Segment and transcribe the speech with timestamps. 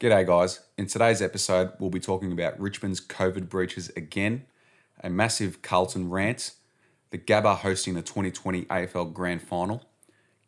[0.00, 0.58] G'day, guys.
[0.76, 4.44] In today's episode, we'll be talking about Richmond's COVID breaches again,
[5.00, 6.50] a massive Carlton rant,
[7.10, 9.84] the Gabba hosting the 2020 AFL Grand Final,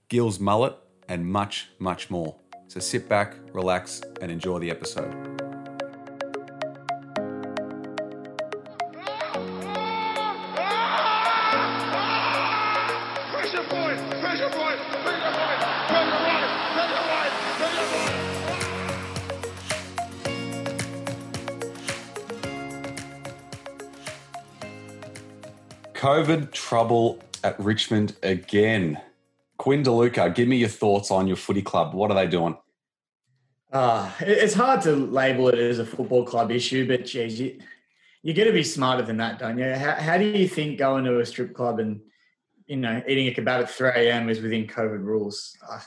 [0.09, 0.75] Gill's mullet,
[1.09, 2.35] and much, much more.
[2.67, 5.36] So sit back, relax, and enjoy the episode.
[26.17, 28.99] COVID trouble at Richmond again.
[29.59, 31.93] Quinn DeLuca, give me your thoughts on your footy club.
[31.93, 32.57] What are they doing?
[33.71, 37.59] Uh, it's hard to label it as a football club issue, but geez, you,
[38.23, 39.75] you got to be smarter than that, don't you?
[39.75, 42.01] How, how do you think going to a strip club and
[42.67, 44.31] you know eating a kebab at three a.m.
[44.31, 45.55] is within COVID rules?
[45.71, 45.81] Uh,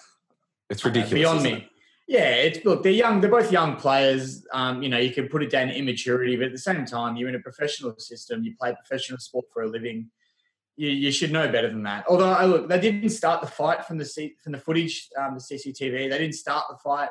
[0.70, 1.14] It's ridiculous.
[1.14, 1.54] beyond me.
[1.54, 1.64] it?
[2.08, 3.20] Yeah, it's look, they're young.
[3.20, 4.46] They're both young players.
[4.54, 7.16] Um, you know, you can put it down to immaturity, but at the same time,
[7.16, 8.44] you're in a professional system.
[8.44, 10.12] You play professional sport for a living.
[10.80, 12.06] You, you should know better than that.
[12.08, 15.34] Although, I look, they didn't start the fight from the C, from the footage, um,
[15.34, 16.10] the CCTV.
[16.10, 17.10] They didn't start the fight,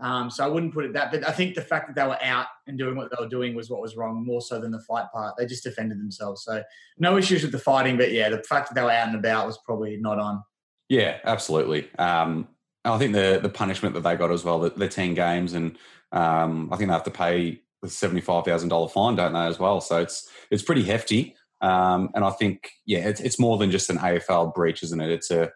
[0.00, 1.10] um, so I wouldn't put it that.
[1.10, 3.54] But I think the fact that they were out and doing what they were doing
[3.54, 5.34] was what was wrong, more so than the fight part.
[5.36, 6.44] They just defended themselves.
[6.44, 6.62] So
[6.96, 9.46] no issues with the fighting, but yeah, the fact that they were out and about
[9.46, 10.42] was probably not on.
[10.88, 11.90] Yeah, absolutely.
[11.98, 12.48] Um,
[12.86, 15.76] I think the the punishment that they got as well, the, the ten games, and
[16.10, 19.46] um, I think they have to pay the seventy five thousand dollar fine, don't they,
[19.46, 19.82] as well?
[19.82, 21.36] So it's it's pretty hefty.
[21.64, 25.10] Um, and I think yeah, it's it's more than just an AFL breach, isn't it?
[25.10, 25.50] It's a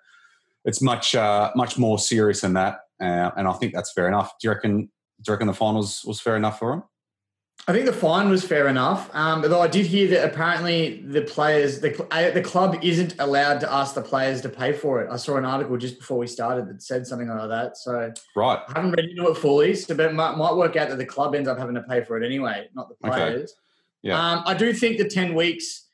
[0.65, 4.33] it's much uh, much more serious than that, uh, and I think that's fair enough.
[4.41, 4.77] Do you reckon?
[5.21, 6.85] Do you reckon the finals was fair enough for them?
[7.67, 11.23] I think the fine was fair enough, um, although I did hear that apparently the
[11.23, 15.11] players, the, uh, the club isn't allowed to ask the players to pay for it.
[15.11, 17.77] I saw an article just before we started that said something like that.
[17.77, 18.61] So Right.
[18.69, 21.05] I haven't read into it fully, so but it might, might work out that the
[21.05, 23.17] club ends up having to pay for it anyway, not the Okay.
[23.17, 23.55] players.
[24.03, 24.19] Yeah.
[24.19, 25.88] Um, I do think the 10 weeks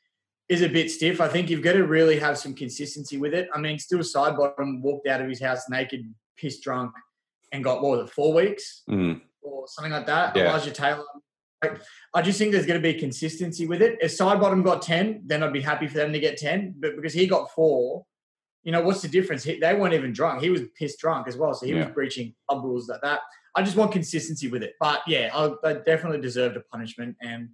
[0.47, 1.21] is a bit stiff.
[1.21, 3.49] I think you've got to really have some consistency with it.
[3.53, 6.91] I mean, Steele Sidebottom walked out of his house naked, pissed drunk,
[7.51, 8.83] and got, what was it, four weeks?
[8.89, 9.21] Mm.
[9.41, 10.35] or something like that.
[10.35, 10.49] Yeah.
[10.49, 11.03] Elijah Taylor.
[11.63, 11.81] Like,
[12.13, 13.97] I just think there's going to be consistency with it.
[14.01, 16.75] If Sidebottom got 10, then I'd be happy for them to get 10.
[16.77, 18.05] But because he got four,
[18.63, 19.43] you know, what's the difference?
[19.43, 20.41] He, they weren't even drunk.
[20.41, 21.53] He was pissed drunk as well.
[21.53, 23.21] So he was breaching club rules like that.
[23.55, 24.73] I just want consistency with it.
[24.79, 27.15] But yeah, I, they definitely deserved a punishment.
[27.21, 27.49] And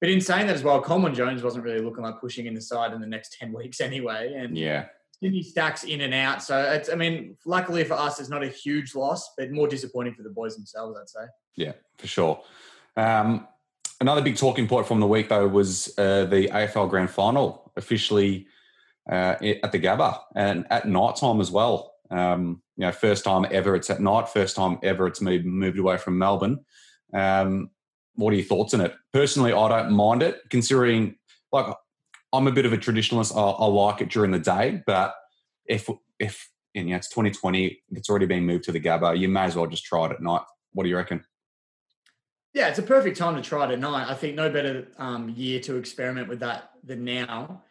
[0.00, 2.60] but in saying that as well, Coleman Jones wasn't really looking like pushing in the
[2.60, 4.34] side in the next 10 weeks anyway.
[4.36, 4.86] And Yeah.
[5.22, 6.42] Sydney Stack's in and out.
[6.42, 10.12] So it's, I mean, luckily for us, it's not a huge loss, but more disappointing
[10.12, 11.26] for the boys themselves, I'd say.
[11.54, 12.42] Yeah, for sure.
[12.98, 13.48] Um,
[14.00, 18.46] another big talking point from the week, though, was uh, the AFL Grand Final officially
[19.10, 21.94] uh, at the Gabba and at night time as well.
[22.10, 24.28] Um, you know, first time ever it's at night.
[24.28, 26.64] First time ever it's moved moved away from Melbourne.
[27.14, 27.70] Um,
[28.16, 28.94] what are your thoughts on it?
[29.12, 31.16] Personally, I don't mind it, considering
[31.52, 31.66] like
[32.32, 33.36] I'm a bit of a traditionalist.
[33.36, 35.14] I, I like it during the day, but
[35.66, 35.88] if
[36.18, 39.18] if you know, it's 2020, it's already been moved to the Gabba.
[39.18, 40.42] You may as well just try it at night.
[40.72, 41.24] What do you reckon?
[42.52, 44.08] Yeah, it's a perfect time to try it at night.
[44.08, 47.62] I think no better um, year to experiment with that than now.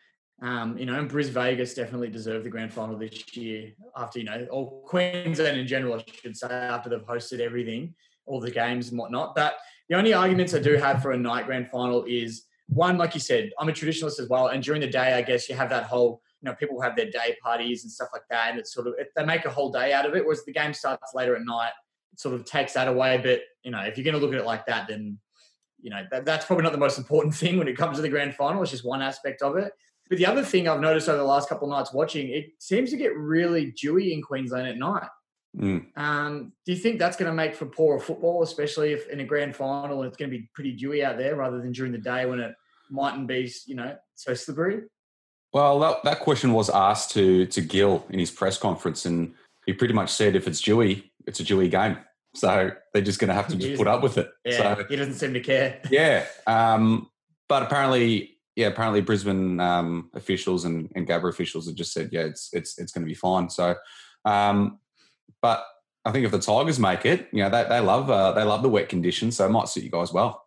[0.41, 4.25] Um, you know, and Bris Vegas definitely deserved the grand final this year after, you
[4.25, 7.95] know, or Queensland in general, I should say, after they've hosted everything,
[8.25, 9.33] all the games and whatnot.
[9.33, 9.57] But
[9.89, 13.19] the only arguments I do have for a night grand final is one, like you
[13.19, 14.47] said, I'm a traditionalist as well.
[14.47, 17.09] And during the day, I guess you have that whole, you know, people have their
[17.09, 18.51] day parties and stuff like that.
[18.51, 20.25] And it's sort of, it, they make a whole day out of it.
[20.25, 21.71] Whereas the game starts later at night,
[22.11, 23.19] it sort of takes that away.
[23.21, 25.19] But, you know, if you're going to look at it like that, then,
[25.79, 28.09] you know, that, that's probably not the most important thing when it comes to the
[28.09, 28.61] grand final.
[28.63, 29.71] It's just one aspect of it.
[30.09, 32.97] But the other thing I've noticed over the last couple nights watching, it seems to
[32.97, 35.07] get really dewy in Queensland at night.
[35.55, 35.85] Mm.
[35.97, 39.23] Um, do you think that's going to make for poorer football, especially if in a
[39.23, 42.25] grand final it's going to be pretty dewy out there rather than during the day
[42.25, 42.53] when it
[42.89, 44.83] mightn't be, you know, so slippery?
[45.53, 49.33] Well, that, that question was asked to to Gill in his press conference, and
[49.65, 51.97] he pretty much said if it's dewy, it's a dewy game.
[52.33, 54.29] So they're just going to have to just put up with it.
[54.43, 55.79] Yeah, So he doesn't seem to care.
[55.89, 57.09] yeah, um,
[57.47, 62.23] but apparently, yeah, apparently Brisbane um, officials and, and Gabba officials have just said, yeah,
[62.23, 63.49] it's it's it's going to be fine.
[63.49, 63.75] So,
[64.25, 64.79] um,
[65.45, 65.63] but
[66.03, 68.63] I think if the Tigers make it, you know, they, they love uh, they love
[68.63, 70.43] the wet conditions, so it might suit you guys well.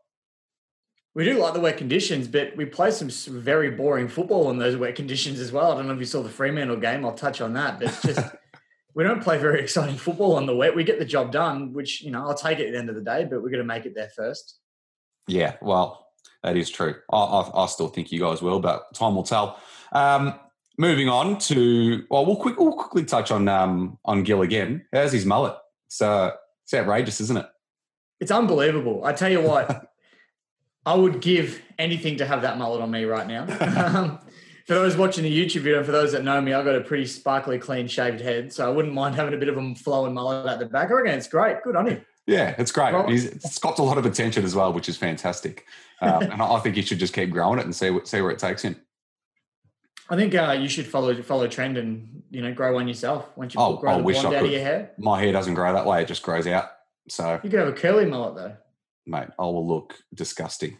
[1.14, 4.76] We do like the wet conditions, but we play some very boring football in those
[4.76, 5.70] wet conditions as well.
[5.70, 7.04] I don't know if you saw the Fremantle game.
[7.04, 8.34] I'll touch on that, but it's just
[8.96, 10.74] we don't play very exciting football on the wet.
[10.74, 12.96] We get the job done, which you know I'll take it at the end of
[12.96, 14.58] the day, but we're going to make it there first.
[15.28, 16.08] Yeah, well,
[16.42, 16.96] that is true.
[17.08, 19.60] I, I, I still think you guys will, but time will tell.
[19.92, 20.34] Um,
[20.78, 24.86] moving on to well, we'll, quick, we'll quickly touch on um, on Gill again.
[24.92, 25.56] How's his mullet?
[25.86, 26.32] It's uh,
[26.64, 27.46] it's outrageous, isn't it?
[28.20, 29.04] It's unbelievable.
[29.04, 29.92] I tell you what,
[30.86, 33.46] I would give anything to have that mullet on me right now.
[33.98, 34.20] Um,
[34.66, 36.82] for those watching the YouTube video, and for those that know me, I've got a
[36.82, 40.12] pretty sparkly, clean shaved head, so I wouldn't mind having a bit of a flowing
[40.12, 40.90] mullet at the back.
[40.90, 41.62] I reckon it's great.
[41.62, 42.04] Good on him.
[42.26, 42.92] Yeah, it's great.
[42.92, 45.64] Well- He's, it's got a lot of attention as well, which is fantastic.
[46.02, 48.20] Um, and I I think he should just keep growing it and see what, see
[48.20, 48.76] where it takes him.
[50.10, 53.28] I think uh, you should follow follow trend and you know grow one yourself.
[53.36, 55.54] Once you Oh, grow I the wish blonde out of your hair, My hair doesn't
[55.54, 56.64] grow that way; it just grows out.
[57.08, 58.56] So, you could have a curly mullet though.
[59.06, 60.78] mate, I will look disgusting,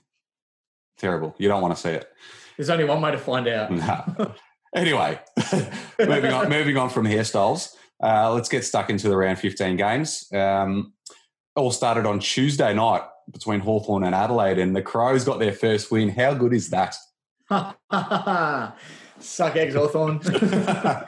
[0.98, 1.34] terrible.
[1.38, 2.08] You don't want to see it.
[2.56, 3.70] There's only one way to find out.
[3.70, 4.34] No.
[4.74, 5.20] anyway,
[5.98, 6.48] moving on.
[6.48, 10.26] Moving on from hairstyles, uh, let's get stuck into the round 15 games.
[10.32, 10.92] Um,
[11.56, 13.02] all started on Tuesday night
[13.32, 16.08] between Hawthorn and Adelaide, and the Crows got their first win.
[16.08, 16.96] How good is that?
[19.20, 20.20] Suck eggs, Hawthorn.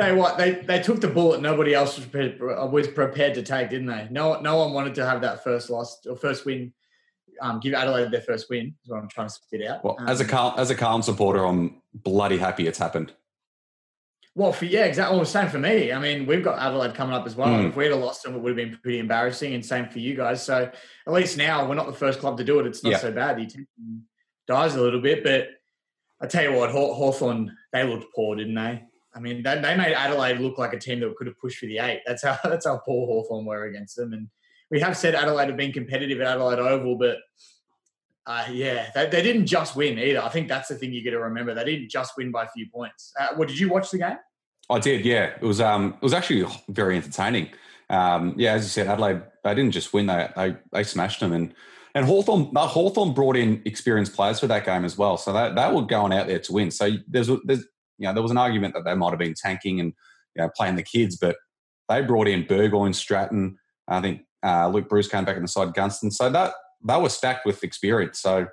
[0.00, 2.40] Tell you what, they, they took the bullet nobody else was prepared,
[2.72, 4.08] was prepared to take, didn't they?
[4.10, 6.72] No, no one wanted to have that first loss or first win.
[7.40, 9.84] Um, give Adelaide their first win is what I'm trying to spit out.
[9.84, 13.12] Well, as a Um, Carl, as a Carlton supporter, I'm bloody happy it's happened.
[14.34, 15.16] Well, for yeah, exactly.
[15.16, 15.92] Well, same for me.
[15.92, 17.48] I mean, we've got Adelaide coming up as well.
[17.48, 17.68] Mm.
[17.68, 20.14] If we'd have lost them, it would have been pretty embarrassing, and same for you
[20.14, 20.42] guys.
[20.42, 20.70] So
[21.06, 22.66] at least now we're not the first club to do it.
[22.66, 22.98] It's not Yeah.
[22.98, 23.36] so bad.
[23.36, 24.06] The attention
[24.48, 25.48] dies a little bit, but
[26.22, 28.82] I tell you what, Haw- Hawthorn they looked poor, didn't they?
[29.14, 31.66] I mean, they, they made Adelaide look like a team that could have pushed for
[31.66, 32.02] the eight.
[32.06, 34.12] That's how that's how poor Hawthorn were against them.
[34.12, 34.28] And
[34.70, 37.18] we have said Adelaide have been competitive at Adelaide Oval, but
[38.26, 40.22] uh, yeah, they, they didn't just win either.
[40.22, 41.54] I think that's the thing you got to remember.
[41.54, 43.12] They didn't just win by a few points.
[43.18, 44.18] Uh, what did you watch the game?
[44.70, 45.34] I did, yeah.
[45.40, 47.50] It was um, it was actually very entertaining.
[47.90, 51.32] Um, yeah, as you said, Adelaide they didn't just win; they they, they smashed them,
[51.32, 51.52] and
[51.94, 55.54] and Hawthorn, uh, Hawthorn brought in experienced players for that game as well, so that,
[55.54, 56.70] they were going out there to win.
[56.70, 57.64] So there's there's
[57.98, 59.92] you know there was an argument that they might have been tanking and
[60.36, 61.36] you know playing the kids, but
[61.88, 63.58] they brought in Burgoyne, Stratton.
[63.88, 66.10] I think uh, Luke Breust came back in the side, Gunston.
[66.10, 66.54] So that
[66.86, 68.20] they were stacked with experience.
[68.20, 68.46] So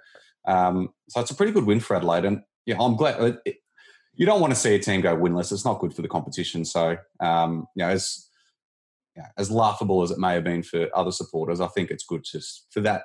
[0.47, 3.21] um, so it's a pretty good win for Adelaide, and yeah, I'm glad.
[3.23, 3.55] It, it-
[4.15, 5.53] you don't want to see a team go winless.
[5.53, 6.65] It's not good for the competition.
[6.65, 8.27] So, um, you know, as
[9.19, 12.23] yeah, as laughable as it may have been for other supporters, I think it's good
[12.25, 13.03] to for that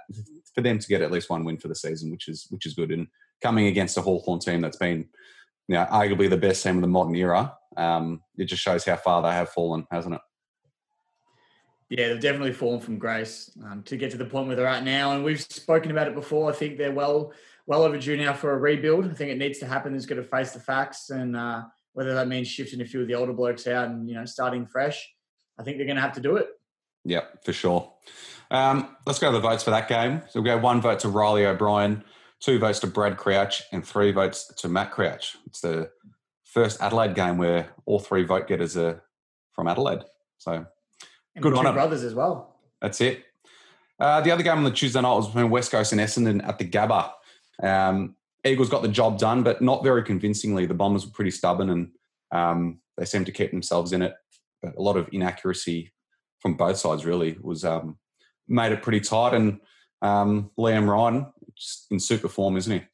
[0.54, 2.74] for them to get at least one win for the season, which is which is
[2.74, 2.92] good.
[2.92, 3.08] And
[3.42, 5.08] coming against a Hawthorn team that's been,
[5.66, 8.94] you know, arguably the best team of the modern era, um, it just shows how
[8.94, 10.20] far they have fallen, hasn't it?
[11.90, 14.84] Yeah, they've definitely fallen from grace um, to get to the point where they're at
[14.84, 15.12] now.
[15.12, 16.48] And we've spoken about it before.
[16.48, 17.32] I think they're well
[17.66, 19.10] well overdue now for a rebuild.
[19.10, 19.92] I think it needs to happen.
[19.92, 21.62] There's got to face the facts, and uh,
[21.94, 24.64] whether that means shifting a few of the older blokes out and you know starting
[24.64, 25.08] fresh,
[25.58, 26.48] I think they're going to have to do it.
[27.04, 27.92] Yeah, for sure.
[28.50, 30.22] Um, let's go to the votes for that game.
[30.30, 32.04] So we'll go one vote to Reilly O'Brien,
[32.40, 35.36] two votes to Brad Crouch, and three votes to Matt Crouch.
[35.46, 35.90] It's the
[36.44, 39.02] first Adelaide game where all three vote getters are
[39.52, 40.02] from Adelaide.
[40.38, 40.66] So
[41.34, 42.56] And Good on brothers as well.
[42.80, 43.24] that's it.
[43.98, 46.58] Uh, the other game on the Tuesday night was between West Coast and Essendon at
[46.58, 47.12] the Gabba.
[47.62, 50.66] Um, Eagles got the job done, but not very convincingly.
[50.66, 51.90] The Bombers were pretty stubborn and
[52.30, 54.14] um, they seemed to keep themselves in it.
[54.64, 55.92] But a lot of inaccuracy
[56.40, 57.98] from both sides really was um,
[58.48, 59.34] made it pretty tight.
[59.34, 59.60] And
[60.00, 61.26] um, Liam Ryan
[61.90, 62.86] in super form, isn't he?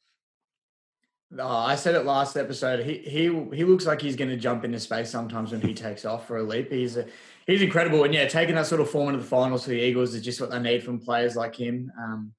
[1.39, 2.85] Oh, I said it last episode.
[2.85, 3.21] He he
[3.55, 6.37] he looks like he's going to jump into space sometimes when he takes off for
[6.37, 6.69] a leap.
[6.69, 7.07] He's a,
[7.47, 10.13] he's incredible, and yeah, taking that sort of form into the finals for the Eagles
[10.13, 11.89] is just what they need from players like him.
[11.97, 12.33] Um,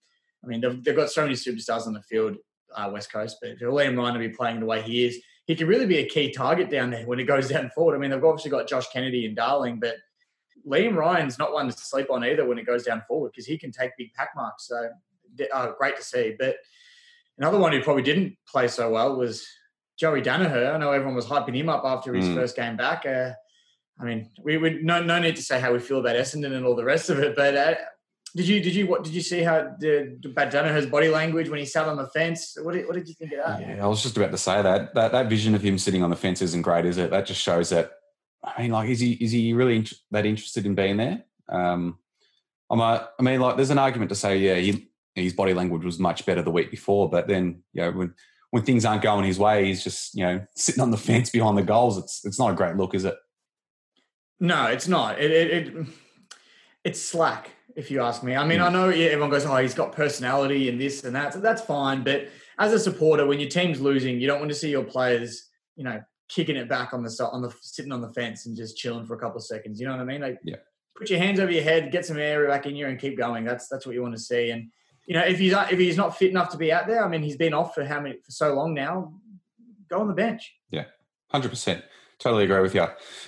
[0.45, 2.37] I mean, they've, they've got so many superstars on the field,
[2.77, 5.55] uh, West Coast, but for Liam Ryan to be playing the way he is, he
[5.57, 7.95] can really be a key target down there when it goes down forward.
[7.97, 9.97] I mean, they've obviously got Josh Kennedy and Darling, but
[10.67, 13.59] Liam Ryan's not one to sleep on either when it goes down forward because he
[13.59, 14.69] can take big pack marks.
[14.69, 14.89] So
[15.53, 16.57] uh, great to see, but.
[17.39, 19.45] Another one who probably didn't play so well was
[19.99, 20.73] Joey Daniher.
[20.75, 22.35] I know everyone was hyping him up after his Mm.
[22.35, 23.07] first game back.
[23.07, 23.33] Uh,
[23.99, 26.67] I mean, we would no no need to say how we feel about Essendon and
[26.67, 27.35] all the rest of it.
[27.35, 27.75] But uh,
[28.35, 31.59] did you did you what did you see how the about Daniher's body language when
[31.59, 32.57] he sat on the fence?
[32.61, 33.61] What did, what did you think of that?
[33.61, 34.95] Yeah, I was just about to say that.
[34.95, 37.11] That that vision of him sitting on the fence isn't great, is it?
[37.11, 37.93] That just shows that.
[38.43, 41.25] I mean, like, is he is he really int- that interested in being there?
[41.49, 41.99] Um,
[42.71, 45.85] I'm a, I mean, like, there's an argument to say, yeah, he, his body language
[45.85, 48.15] was much better the week before, but then, you know, when
[48.51, 51.59] when things aren't going his way, he's just, you know, sitting on the fence behind
[51.59, 51.99] the goals.
[51.99, 53.17] It's it's not a great look, is it?
[54.41, 55.21] No, it's not.
[55.21, 55.87] It, it, it
[56.85, 58.35] it's slack, if you ask me.
[58.37, 61.33] I mean, I know yeah, everyone goes, "Oh, he's got personality and this and that."
[61.35, 62.03] So that's fine.
[62.05, 65.49] But as a supporter, when your team's losing, you don't want to see your players,
[65.77, 68.77] you know, kicking it back on the on the sitting on the fence and just
[68.77, 69.81] chilling for a couple of seconds.
[69.81, 70.21] You know what I mean?
[70.21, 70.57] Like, Yeah.
[70.97, 73.45] put your hands over your head, get some air back in you, and keep going.
[73.45, 74.51] That's that's what you want to see.
[74.51, 74.71] And
[75.07, 77.09] you know, if he's not, if he's not fit enough to be out there, I
[77.09, 79.15] mean, he's been off for how many for so long now.
[79.89, 80.55] Go on the bench.
[80.71, 80.85] Yeah,
[81.31, 81.83] Hundred percent,
[82.19, 82.87] totally agree with you.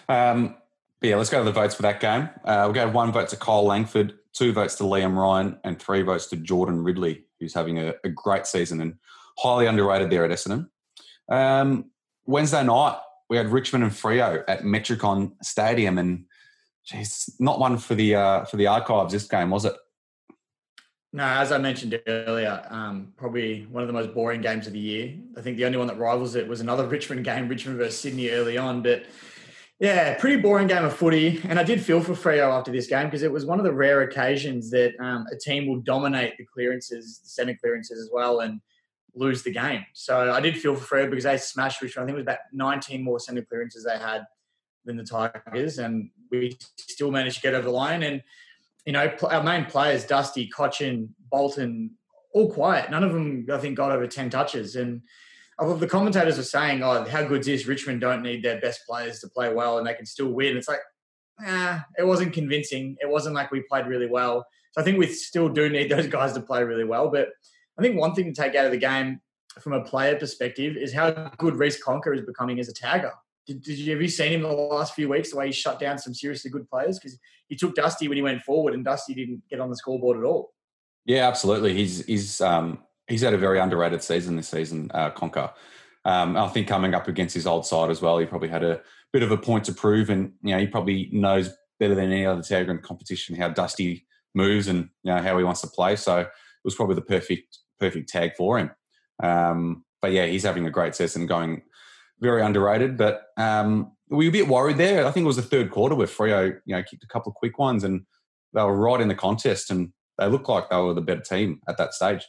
[0.08, 0.54] Um,
[1.00, 2.30] but yeah, let's go to the votes for that game.
[2.44, 6.02] Uh, we'll go one vote to Kyle Langford, two votes to Liam Ryan, and three
[6.02, 8.96] votes to Jordan Ridley, who's having a, a great season and
[9.38, 10.68] highly underrated there at Essendon.
[11.28, 11.90] Um,
[12.26, 12.98] Wednesday night,
[13.30, 16.26] we had Richmond and Freo at Metricon Stadium, and
[16.84, 19.12] geez, not one for the uh, for the archives.
[19.12, 19.74] This game was it?
[21.12, 24.80] No, as I mentioned earlier, um, probably one of the most boring games of the
[24.80, 25.14] year.
[25.36, 28.30] I think the only one that rivals it was another Richmond game, Richmond versus Sydney
[28.30, 28.82] early on.
[28.82, 29.04] But
[29.80, 31.40] yeah, pretty boring game of footy.
[31.44, 33.72] And I did feel for Freo after this game because it was one of the
[33.72, 38.40] rare occasions that um, a team will dominate the clearances, the centre clearances as well,
[38.40, 38.60] and
[39.14, 39.84] lose the game.
[39.92, 42.04] So I did feel for Freo because they smashed Richmond.
[42.04, 44.24] I think was about 19 more centre clearances they had
[44.84, 48.02] than the Tigers, and we still managed to get over the line.
[48.02, 48.22] And
[48.86, 51.92] you know, our main players, Dusty, Cotchin, Bolton,
[52.32, 52.90] all quiet.
[52.90, 54.76] None of them, I think, got over 10 touches.
[54.76, 55.02] And
[55.58, 57.66] the commentators were saying, oh, how good's this?
[57.66, 60.56] Richmond don't need their best players to play well and they can still win.
[60.56, 60.80] It's like,
[61.40, 62.96] ah, it wasn't convincing.
[63.00, 64.46] It wasn't like we played really well.
[64.73, 67.08] So I think we still do need those guys to play really well.
[67.08, 67.28] But
[67.78, 69.20] I think one thing to take out of the game
[69.61, 73.12] from a player perspective is how good Reece Conca is becoming as a tagger.
[73.46, 75.78] Did, did you have you seen him the last few weeks the way he shut
[75.78, 77.18] down some seriously good players because
[77.49, 80.25] he took Dusty when he went forward and Dusty didn't get on the scoreboard at
[80.25, 80.52] all.
[81.04, 81.75] Yeah, absolutely.
[81.75, 85.52] He's he's um, he's had a very underrated season this season, uh, Conca.
[86.04, 88.82] Um, I think coming up against his old side as well, he probably had a
[89.12, 92.26] bit of a point to prove, and you know he probably knows better than any
[92.26, 95.96] other tagger in competition how Dusty moves and you know how he wants to play.
[95.96, 96.28] So it
[96.64, 98.70] was probably the perfect perfect tag for him.
[99.23, 101.62] Um, but yeah, he's having a great season, going
[102.20, 102.96] very underrated.
[102.96, 105.06] But um, we were a bit worried there.
[105.06, 107.37] I think it was the third quarter where Freo you know, kicked a couple of
[107.37, 108.04] quick ones and
[108.52, 111.61] they were right in the contest and they looked like they were the better team
[111.68, 112.26] at that stage.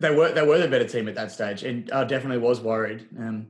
[0.00, 3.06] They were they were the better team at that stage, and I definitely was worried.
[3.18, 3.48] Um,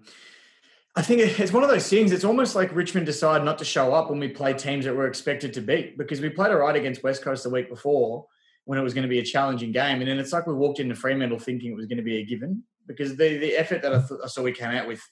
[0.97, 2.13] I think it's one of those things.
[2.13, 5.07] It's almost like Richmond decided not to show up when we played teams that were
[5.07, 8.27] expected to beat because we played a right against West Coast the week before
[8.67, 10.81] when it was going to be a challenging game, and then it's like we walked
[10.81, 13.95] into Fremantle thinking it was going to be a given because the the effort that
[13.95, 15.03] I, th- I saw we came out with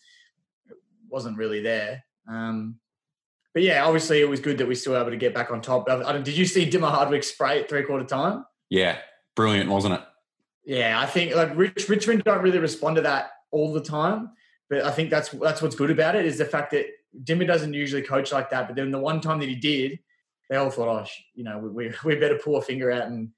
[1.08, 2.04] wasn't really there.
[2.28, 2.76] Um,
[3.54, 5.60] but yeah, obviously it was good that we still were able to get back on
[5.60, 5.88] top.
[5.88, 8.44] I, did you see Dimma Hardwick spray at three quarter time?
[8.70, 8.98] Yeah,
[9.36, 10.00] brilliant, wasn't it?
[10.64, 14.30] Yeah, I think like Rich, Richmond don't really respond to that all the time,
[14.70, 16.86] but I think that's that's what's good about it is the fact that
[17.24, 18.68] Dimma doesn't usually coach like that.
[18.68, 19.98] But then the one time that he did,
[20.48, 23.30] they all thought, oh, you know, we, we better pull a finger out and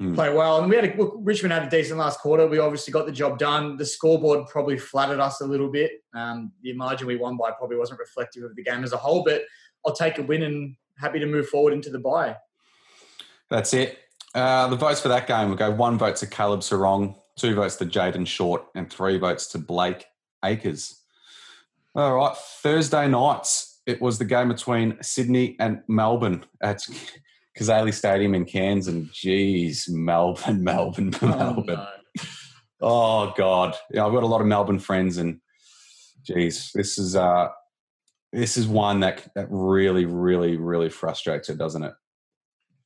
[0.00, 0.14] mm.
[0.14, 0.60] play well.
[0.60, 2.46] And we had a, look, Richmond had a decent last quarter.
[2.46, 3.76] We obviously got the job done.
[3.76, 5.92] The scoreboard probably flattered us a little bit.
[6.14, 9.22] Um, the margin we won by probably wasn't reflective of the game as a whole,
[9.22, 9.42] but
[9.86, 12.36] I'll take a win and happy to move forward into the bye.
[13.48, 13.98] That's it.
[14.34, 17.76] Uh, the votes for that game will go one vote to Caleb Serong, two votes
[17.76, 20.06] to Jayden Short, and three votes to Blake
[20.44, 21.00] Acres.
[21.94, 26.86] All right, Thursday nights, it was the game between Sydney and Melbourne at
[27.58, 31.64] Cazaly Stadium in Cairns, and geez, Melbourne, Melbourne, Melbourne.
[31.68, 32.24] Oh, no.
[32.80, 35.40] oh God, yeah, I've got a lot of Melbourne friends, and
[36.22, 37.48] geez, this is uh,
[38.32, 41.94] this is one that that really, really, really frustrates it, doesn't it?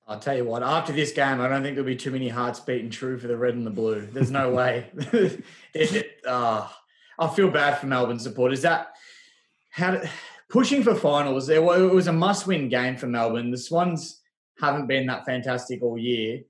[0.06, 0.62] I'll tell you what.
[0.62, 3.36] After this game, I don't think there'll be too many hearts beating true for the
[3.36, 4.06] red and the blue.
[4.06, 4.90] There's no way.
[4.94, 5.42] it,
[5.74, 6.68] it, uh,
[7.18, 8.62] I feel bad for Melbourne supporters.
[8.62, 8.88] That
[9.70, 10.00] how
[10.54, 11.48] pushing for finals.
[11.48, 13.50] It was a must-win game for Melbourne.
[13.50, 14.20] The Swans
[14.60, 16.42] haven't been that fantastic all year.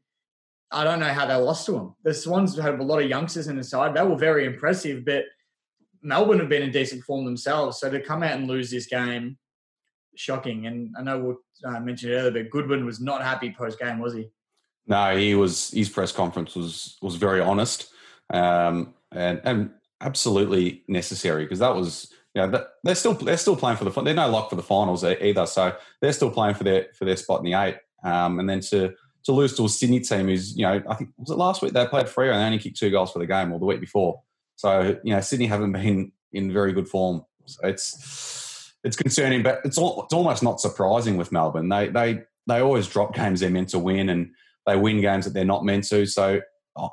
[0.70, 1.94] I don't know how they lost to them.
[2.02, 3.94] The Swans had a lot of youngsters in the side.
[3.94, 5.24] They were very impressive, but
[6.02, 7.80] Melbourne have been in decent form themselves.
[7.80, 9.38] So to come out and lose this game,
[10.16, 10.66] shocking.
[10.66, 13.98] And I know we uh, mentioned it earlier, but Goodwin was not happy post game,
[13.98, 14.30] was he?
[14.86, 15.70] No, he was.
[15.70, 17.90] His press conference was was very honest
[18.32, 23.76] um, and and absolutely necessary because that was you know, they're still they're still playing
[23.76, 26.88] for the they're no lock for the finals either, so they're still playing for their
[26.94, 27.76] for their spot in the eight.
[28.02, 28.92] Um, and then to
[29.24, 31.72] to lose to a Sydney team who's you know I think was it last week
[31.72, 33.80] they played Freo and they only kicked two goals for the game, or the week
[33.80, 34.20] before.
[34.56, 37.24] So you know Sydney haven't been in very good form.
[37.46, 38.43] So it's
[38.84, 41.68] it's concerning, but it's all, it's almost not surprising with Melbourne.
[41.68, 44.30] They they they always drop games they're meant to win, and
[44.66, 46.06] they win games that they're not meant to.
[46.06, 46.40] So
[46.76, 46.90] oh,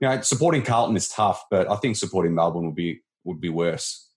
[0.00, 3.50] you know supporting Carlton is tough, but I think supporting Melbourne would be would be
[3.50, 4.08] worse.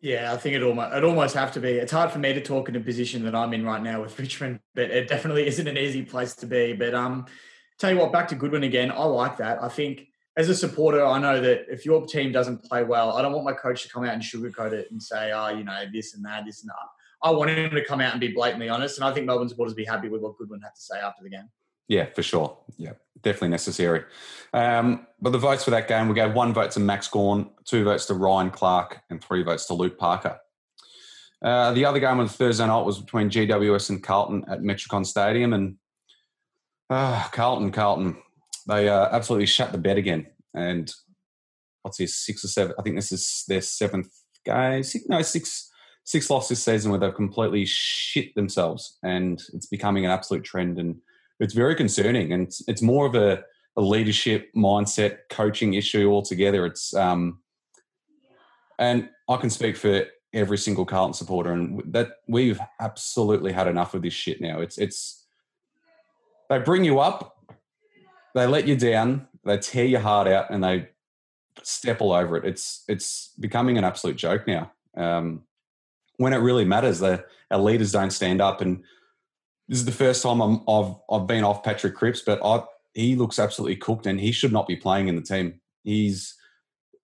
[0.00, 1.70] Yeah, I think it almost it almost have to be.
[1.70, 4.18] It's hard for me to talk in a position that I'm in right now with
[4.18, 6.72] Richmond, but it definitely isn't an easy place to be.
[6.72, 7.26] But um,
[7.78, 8.90] tell you what, back to Goodwin again.
[8.90, 9.62] I like that.
[9.62, 13.22] I think as a supporter, I know that if your team doesn't play well, I
[13.22, 15.84] don't want my coach to come out and sugarcoat it and say, oh, you know,
[15.92, 16.88] this and that, this and that.
[17.22, 18.98] I want him to come out and be blatantly honest.
[18.98, 21.30] And I think Melbourne supporters be happy with what Goodwin had to say after the
[21.30, 21.48] game.
[21.86, 22.56] Yeah, for sure.
[22.78, 24.04] Yeah, definitely necessary.
[24.52, 27.84] Um, but the votes for that game, we gave one vote to Max Gawn, two
[27.84, 30.38] votes to Ryan Clarke, and three votes to Luke Parker.
[31.44, 35.52] Uh, the other game on Thursday night was between GWS and Carlton at Metricon Stadium,
[35.52, 35.76] and
[36.94, 38.16] Ah, Carlton, Carlton.
[38.66, 40.26] They uh, absolutely shut the bed again.
[40.54, 40.92] And
[41.82, 42.74] what's this, six or seven?
[42.78, 44.12] I think this is their seventh
[44.44, 44.82] game.
[44.82, 45.70] Six, no, six
[46.04, 48.98] six loss this season where they've completely shit themselves.
[49.04, 50.78] And it's becoming an absolute trend.
[50.78, 50.96] And
[51.38, 52.32] it's very concerning.
[52.32, 53.44] And it's, it's more of a,
[53.76, 56.66] a leadership mindset, coaching issue altogether.
[56.66, 57.40] It's, um,
[58.78, 63.94] and I can speak for every single Carlton supporter, and that we've absolutely had enough
[63.94, 64.60] of this shit now.
[64.60, 65.26] It's it's
[66.48, 67.36] they bring you up,
[68.34, 70.88] they let you down, they tear your heart out, and they
[71.62, 72.44] step all over it.
[72.44, 74.72] It's it's becoming an absolute joke now.
[74.96, 75.42] Um,
[76.16, 78.82] when it really matters, the our leaders don't stand up, and
[79.68, 83.16] this is the first time I'm, I've I've been off Patrick Cripps, but I he
[83.16, 85.60] looks absolutely cooked, and he should not be playing in the team.
[85.82, 86.34] He's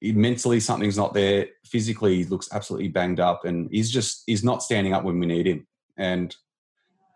[0.00, 1.48] he, mentally something's not there.
[1.64, 5.26] Physically, he looks absolutely banged up, and he's just he's not standing up when we
[5.26, 5.66] need him.
[5.96, 6.34] And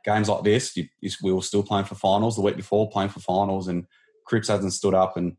[0.04, 3.10] games like this, you, you, we were still playing for finals the week before, playing
[3.10, 3.86] for finals, and
[4.24, 5.36] Cripps hasn't stood up, and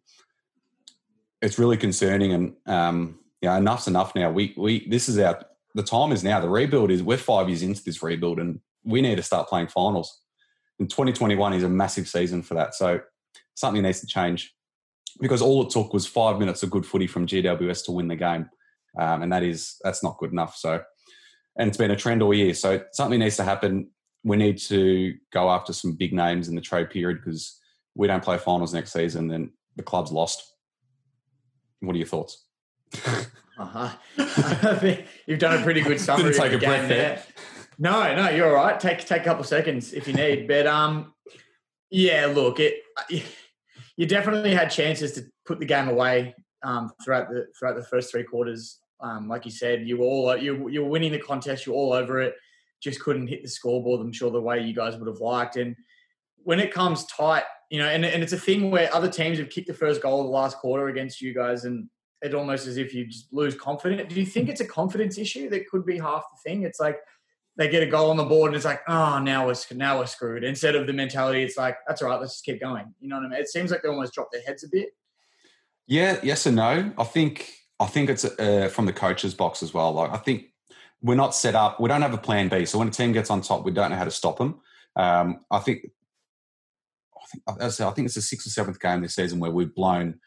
[1.42, 2.34] it's really concerning.
[2.34, 4.32] And um, yeah, enough's enough now.
[4.32, 5.44] We we this is our
[5.76, 6.40] the time is now.
[6.40, 9.68] The rebuild is we're five years into this rebuild, and we need to start playing
[9.68, 10.22] finals.
[10.80, 12.76] And 2021 is a massive season for that.
[12.76, 13.02] So
[13.56, 14.54] something needs to change
[15.20, 18.16] because all it took was five minutes of good footy from GWS to win the
[18.16, 18.50] game,
[19.00, 20.56] um, and that is that's not good enough.
[20.56, 20.82] So,
[21.58, 22.54] and it's been a trend all year.
[22.54, 23.90] So something needs to happen.
[24.24, 27.60] We need to go after some big names in the trade period because
[27.96, 30.54] we don't play finals next season, then the club's lost.
[31.80, 32.46] What are your thoughts?
[33.58, 33.90] uh-huh.
[35.28, 36.32] You've done a pretty good summary.
[36.32, 37.24] Didn't take of a breath game there.
[37.80, 38.80] No, no, you're all right.
[38.80, 40.48] Take take a couple seconds if you need.
[40.48, 41.14] But um,
[41.90, 42.76] yeah, look, it
[43.98, 48.12] you definitely had chances to put the game away um, throughout the throughout the first
[48.12, 48.80] three quarters.
[49.00, 51.66] Um, like you said, you were all you you were winning the contest.
[51.66, 52.36] You're all over it.
[52.82, 54.02] Just couldn't hit the scoreboard.
[54.02, 55.56] I'm sure the way you guys would have liked.
[55.56, 55.76] And
[56.44, 59.50] when it comes tight, you know, and, and it's a thing where other teams have
[59.50, 61.90] kicked the first goal of the last quarter against you guys, and
[62.22, 64.14] it's almost as if you just lose confidence.
[64.14, 66.64] Do you think it's a confidence issue that could be half the thing?
[66.64, 66.98] It's like
[67.58, 70.06] they get a goal on the board and it's like, oh, now we're now we're
[70.06, 70.44] screwed.
[70.44, 72.94] Instead of the mentality, it's like, that's all right, let's just keep going.
[73.00, 73.40] You know what I mean?
[73.40, 74.90] It seems like they almost drop their heads a bit.
[75.86, 76.94] Yeah, yes and no.
[76.98, 79.92] I think I think it's uh, from the coach's box as well.
[79.92, 80.46] Like I think
[81.02, 81.80] we're not set up.
[81.80, 82.66] We don't have a plan B.
[82.66, 84.62] So when a team gets on top, we don't know how to stop them.
[84.96, 85.88] Um, I think.
[87.48, 90.20] I I, think it's the sixth or seventh game this season where we've blown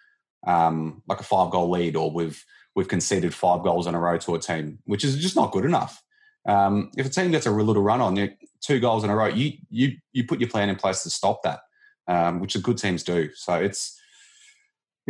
[0.46, 4.18] um, like a five goal lead, or we've we've conceded five goals in a row
[4.18, 6.02] to a team, which is just not good enough.
[6.46, 9.26] Um, if a team gets a little run on you, two goals in a row,
[9.26, 11.60] you you you put your plan in place to stop that,
[12.06, 13.30] um, which the good teams do.
[13.34, 13.98] So it's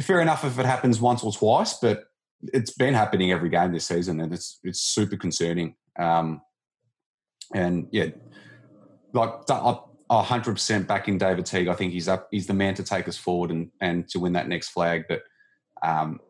[0.00, 2.04] fair enough if it happens once or twice, but
[2.42, 5.74] it's been happening every game this season, and it's it's super concerning.
[5.98, 6.40] Um,
[7.54, 8.06] and yeah,
[9.12, 9.46] like
[10.10, 11.68] hundred percent back in David Teague.
[11.68, 12.28] I think he's up.
[12.30, 15.04] He's the man to take us forward and and to win that next flag.
[15.08, 15.22] But
[15.82, 16.20] um,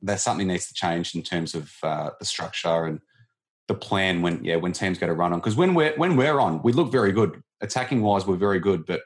[0.00, 3.00] there's something needs to change in terms of uh, the structure and
[3.68, 6.40] the plan when yeah when teams get a run on because when we're when we're
[6.40, 9.00] on we look very good attacking wise we're very good but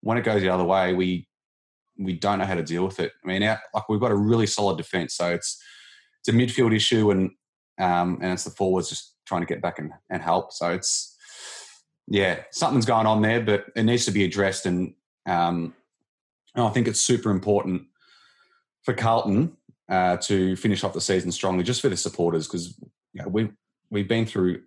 [0.00, 1.28] when it goes the other way we
[1.98, 4.16] we don't know how to deal with it i mean our, like we've got a
[4.16, 5.62] really solid defense so it's
[6.20, 7.30] it's a midfield issue and
[7.78, 11.11] um and it's the forwards just trying to get back and, and help so it's
[12.12, 14.94] yeah something's going on there but it needs to be addressed and
[15.26, 15.74] um
[16.54, 17.82] and i think it's super important
[18.82, 19.56] for carlton
[19.88, 22.78] uh, to finish off the season strongly just for the supporters because
[23.12, 23.50] you know, we
[23.90, 24.62] we've been through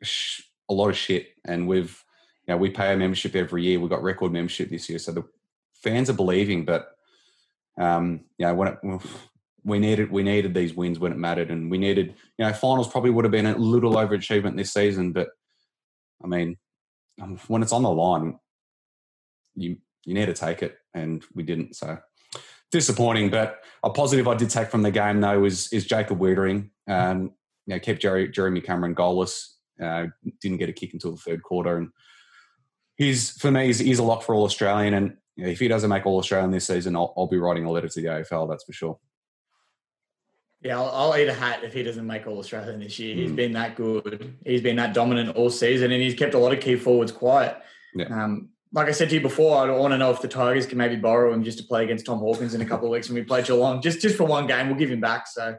[0.69, 2.03] a lot of shit, and we've
[2.47, 3.79] you know we pay a membership every year.
[3.79, 5.23] We've got record membership this year, so the
[5.73, 6.63] fans are believing.
[6.63, 6.91] But
[7.77, 8.79] um, you know when it,
[9.63, 12.87] we needed we needed these wins when it mattered, and we needed you know finals
[12.87, 15.29] probably would have been a little overachievement this season, but
[16.23, 16.57] I mean
[17.47, 18.39] when it's on the line,
[19.55, 21.75] you you need to take it, and we didn't.
[21.75, 21.97] So
[22.71, 26.69] disappointing, but a positive I did take from the game though is is Jacob Weitering.
[26.87, 27.33] Um,
[27.65, 29.53] you know, kept Jerry, Jeremy Cameron goalless.
[29.81, 30.07] Uh,
[30.41, 31.89] didn't get a kick until the third quarter, and
[32.95, 34.93] he's for me he's, he's a lock for all Australian.
[34.93, 37.65] And you know, if he doesn't make all Australian this season, I'll, I'll, be writing
[37.65, 38.49] a letter to the AFL.
[38.49, 38.99] That's for sure.
[40.65, 43.15] Yeah, I'll, I'll, eat a hat if he doesn't make all Australian this year.
[43.15, 43.19] Mm.
[43.19, 44.35] He's been that good.
[44.43, 47.55] He's been that dominant all season, and he's kept a lot of key forwards quiet.
[47.93, 48.05] Yeah.
[48.05, 50.79] Um, like I said to you before, I want to know if the Tigers can
[50.79, 53.15] maybe borrow him just to play against Tom Hawkins in a couple of weeks when
[53.15, 54.67] we play Geelong, just just for one game.
[54.67, 55.27] We'll give him back.
[55.27, 55.55] So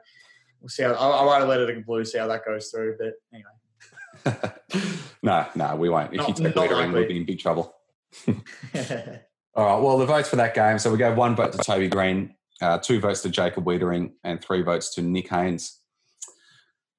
[0.60, 2.98] we'll see how I'll, I'll write a letter to Blue, see how that goes through.
[2.98, 4.90] But anyway.
[5.22, 6.14] no, no, we won't.
[6.14, 7.76] If not, you take later in, we'll be in big trouble.
[8.26, 9.80] All right.
[9.80, 10.80] Well, the votes for that game.
[10.80, 14.42] So we gave one vote to Toby Greene, uh, two votes to Jacob Weitering, and
[14.42, 15.80] three votes to Nick Haynes.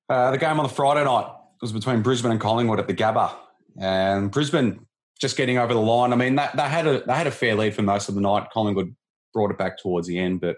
[0.10, 3.34] Uh, the game on the Friday night was between Brisbane and Collingwood at the Gabba.
[3.80, 4.86] And Brisbane
[5.20, 6.14] just getting over the line.
[6.14, 8.22] I mean, that, they had a they had a fair lead for most of the
[8.22, 8.50] night.
[8.52, 8.96] Collingwood
[9.34, 10.58] brought it back towards the end, but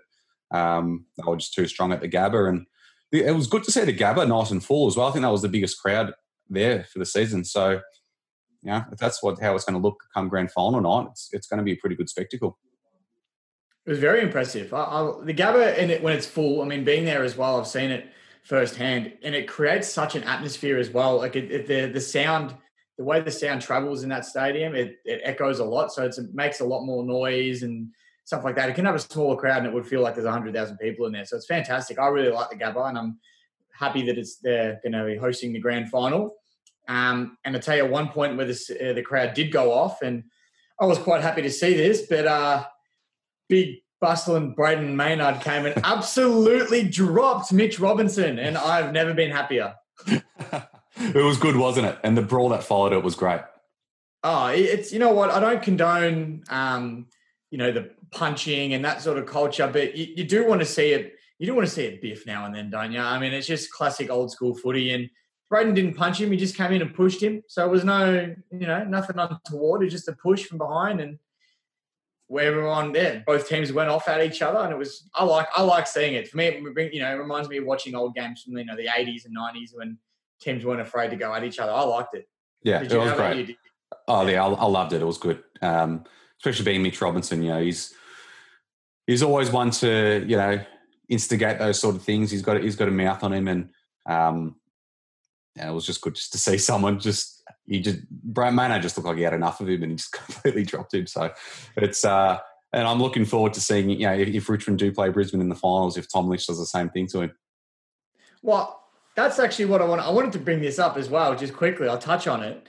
[0.52, 2.66] um, they were just too strong at the Gabba, and
[3.12, 5.08] it was good to see the Gabba nice and full as well.
[5.08, 6.14] I think that was the biggest crowd
[6.50, 7.44] there for the season.
[7.44, 7.82] So,
[8.62, 11.48] yeah, if that's what how it's going to look come grand final night, it's it's
[11.48, 12.58] going to be a pretty good spectacle.
[13.86, 14.74] It was very impressive.
[14.74, 17.60] I, I, the Gabba, in it when it's full, I mean, being there as well,
[17.60, 18.12] I've seen it
[18.44, 21.18] firsthand, and it creates such an atmosphere as well.
[21.18, 22.56] Like it, it, the the sound,
[22.98, 26.16] the way the sound travels in that stadium, it, it echoes a lot, so it
[26.34, 27.90] makes a lot more noise and
[28.26, 28.70] stuff like that.
[28.70, 31.06] It can have a smaller crowd, and it would feel like there's hundred thousand people
[31.08, 31.26] in there.
[31.26, 31.98] So it's fantastic.
[31.98, 33.20] I really like the Gabba, and I'm
[33.74, 36.36] happy that it's they're going to be hosting the grand final.
[36.88, 40.02] Um, and I tell you, one point where this, uh, the crowd did go off,
[40.02, 40.26] and
[40.80, 42.28] I was quite happy to see this, but.
[42.28, 42.66] Uh,
[43.50, 49.76] big bustling Brayden Maynard came and absolutely dropped Mitch Robinson, and I've never been happier.
[50.08, 52.00] it was good, wasn't it?
[52.04, 53.42] And the brawl that followed it was great.
[54.24, 57.08] Oh, it's you know what I don't condone, um,
[57.52, 60.66] you know, the punching and that sort of culture, but you, you do want to
[60.66, 61.16] see it.
[61.38, 63.00] You do want to see it biff now and then, don't you?
[63.00, 65.10] I mean, it's just classic old school footy, and
[65.52, 67.44] Brayden didn't punch him; he just came in and pushed him.
[67.48, 69.82] So it was no, you know, nothing untoward.
[69.82, 71.18] It was just a push from behind, and
[72.30, 75.48] where everyone, yeah, both teams went off at each other, and it was I like
[75.56, 76.28] I like seeing it.
[76.28, 78.76] For me, it, you know, it reminds me of watching old games from you know
[78.76, 79.98] the '80s and '90s when
[80.40, 81.72] teams weren't afraid to go at each other.
[81.72, 82.30] I liked it.
[82.62, 83.58] Yeah, it was great.
[84.08, 85.02] Oh yeah, I, I, loved it.
[85.02, 86.04] It was good, um,
[86.40, 87.42] especially being Mitch Robinson.
[87.42, 87.96] You know, he's
[89.08, 90.64] he's always one to you know
[91.10, 92.30] instigate those sort of things.
[92.30, 93.70] He's got he's got a mouth on him, and
[94.06, 94.56] um,
[95.56, 98.98] yeah, it was just good just to see someone just he just Brad Mano just
[98.98, 101.08] looked like he had enough of him and he just completely dropped him.
[101.08, 101.32] So
[101.76, 102.40] it's uh
[102.72, 105.50] and I'm looking forward to seeing you know if, if Richmond do play Brisbane in
[105.50, 107.32] the finals, if Tom Lynch does the same thing to him.
[108.42, 108.84] Well,
[109.16, 110.02] that's actually what I want.
[110.02, 111.88] I wanted to bring this up as well, just quickly.
[111.88, 112.68] I'll touch on it.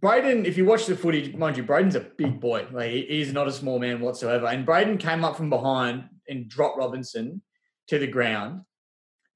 [0.00, 2.66] Brayden, if you watch the footage, mind you, Brayden's a big boy.
[2.72, 4.46] Like he's not a small man whatsoever.
[4.46, 7.42] And Brayden came up from behind and dropped Robinson
[7.88, 8.62] to the ground.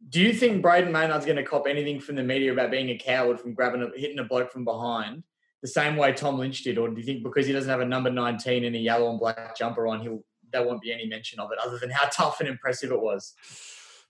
[0.09, 2.99] Do you think Brayden Maynard's going to cop anything from the media about being a
[2.99, 5.23] coward from grabbing a, hitting a bloke from behind
[5.63, 7.85] the same way Tom Lynch did, or do you think because he doesn't have a
[7.85, 11.41] number nineteen and a yellow and black jumper on, he'll there won't be any mention
[11.41, 13.35] of it other than how tough and impressive it was?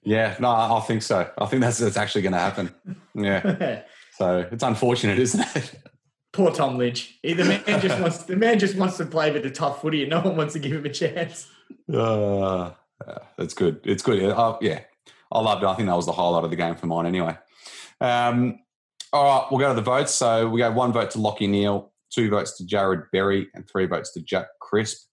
[0.03, 1.29] Yeah, no, I think so.
[1.37, 2.75] I think that's that's actually going to happen.
[3.15, 3.83] Yeah.
[4.17, 5.75] so it's unfortunate, isn't it?
[6.33, 7.19] Poor Tom Lynch.
[7.23, 10.11] The man just wants the man just wants to play with the tough footy, and
[10.11, 11.49] no one wants to give him a chance.
[11.93, 12.71] Uh,
[13.37, 13.81] that's good.
[13.85, 14.23] It's good.
[14.23, 14.81] Uh, yeah,
[15.31, 15.67] I loved it.
[15.67, 17.37] I think that was the highlight of the game for mine anyway.
[18.01, 18.61] Um,
[19.13, 20.13] all right, we'll go to the votes.
[20.13, 23.87] So we got one vote to Lachie Neale, two votes to Jarrod Berry, and three
[23.87, 25.09] votes to Jack Crisp.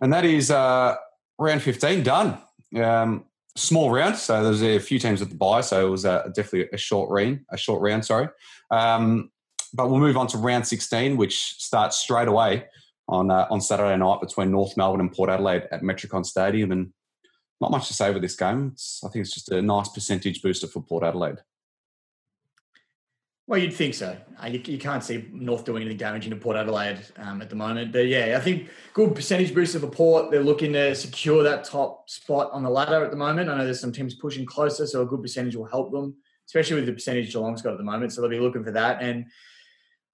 [0.00, 0.96] And that is uh,
[1.38, 2.38] round 15 done.
[2.76, 3.24] Um,
[3.56, 6.68] small round, so there's a few teams at the bye, so it was uh, definitely
[6.72, 7.44] a short round.
[7.50, 8.28] A short round, sorry.
[8.70, 9.30] Um,
[9.72, 12.66] but we'll move on to round 16, which starts straight away
[13.08, 16.72] on uh, on Saturday night between North Melbourne and Port Adelaide at Metricon Stadium.
[16.72, 16.92] And
[17.64, 18.72] not much to say with this game.
[18.74, 21.38] It's, I think it's just a nice percentage booster for Port Adelaide.
[23.46, 24.18] Well, you'd think so.
[24.42, 27.56] Uh, you, you, can't see North doing anything damaging to Port Adelaide um, at the
[27.56, 27.90] moment.
[27.90, 30.30] But yeah, I think good percentage booster for Port.
[30.30, 33.48] They're looking to secure that top spot on the ladder at the moment.
[33.48, 36.14] I know there's some teams pushing closer, so a good percentage will help them,
[36.46, 38.12] especially with the percentage Geelong's got at the moment.
[38.12, 39.02] So they'll be looking for that.
[39.02, 39.24] And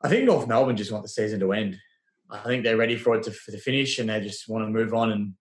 [0.03, 1.79] I think North Melbourne just want the season to end.
[2.31, 4.95] I think they're ready for it to, for finish and they just want to move
[4.95, 5.35] on and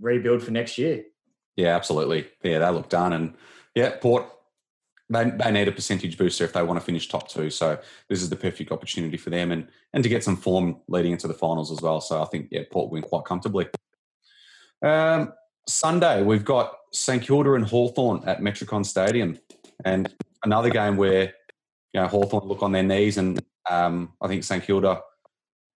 [0.00, 1.04] rebuild for next year.
[1.56, 2.28] Yeah, absolutely.
[2.42, 3.12] Yeah, they look done.
[3.12, 3.34] And
[3.74, 4.26] yeah, Port,
[5.08, 7.50] they, they need a percentage booster if they want to finish top two.
[7.50, 11.12] So this is the perfect opportunity for them and, and to get some form leading
[11.12, 12.00] into the finals as well.
[12.00, 13.68] So I think, yeah, Port win quite comfortably.
[14.82, 15.32] Um,
[15.68, 19.38] Sunday, we've got St Kilda and Hawthorn at Metricon Stadium.
[19.84, 20.12] And
[20.44, 21.34] another game where,
[21.92, 23.40] you know, Hawthorn look on their knees and
[23.70, 25.00] um, I think St Kilda,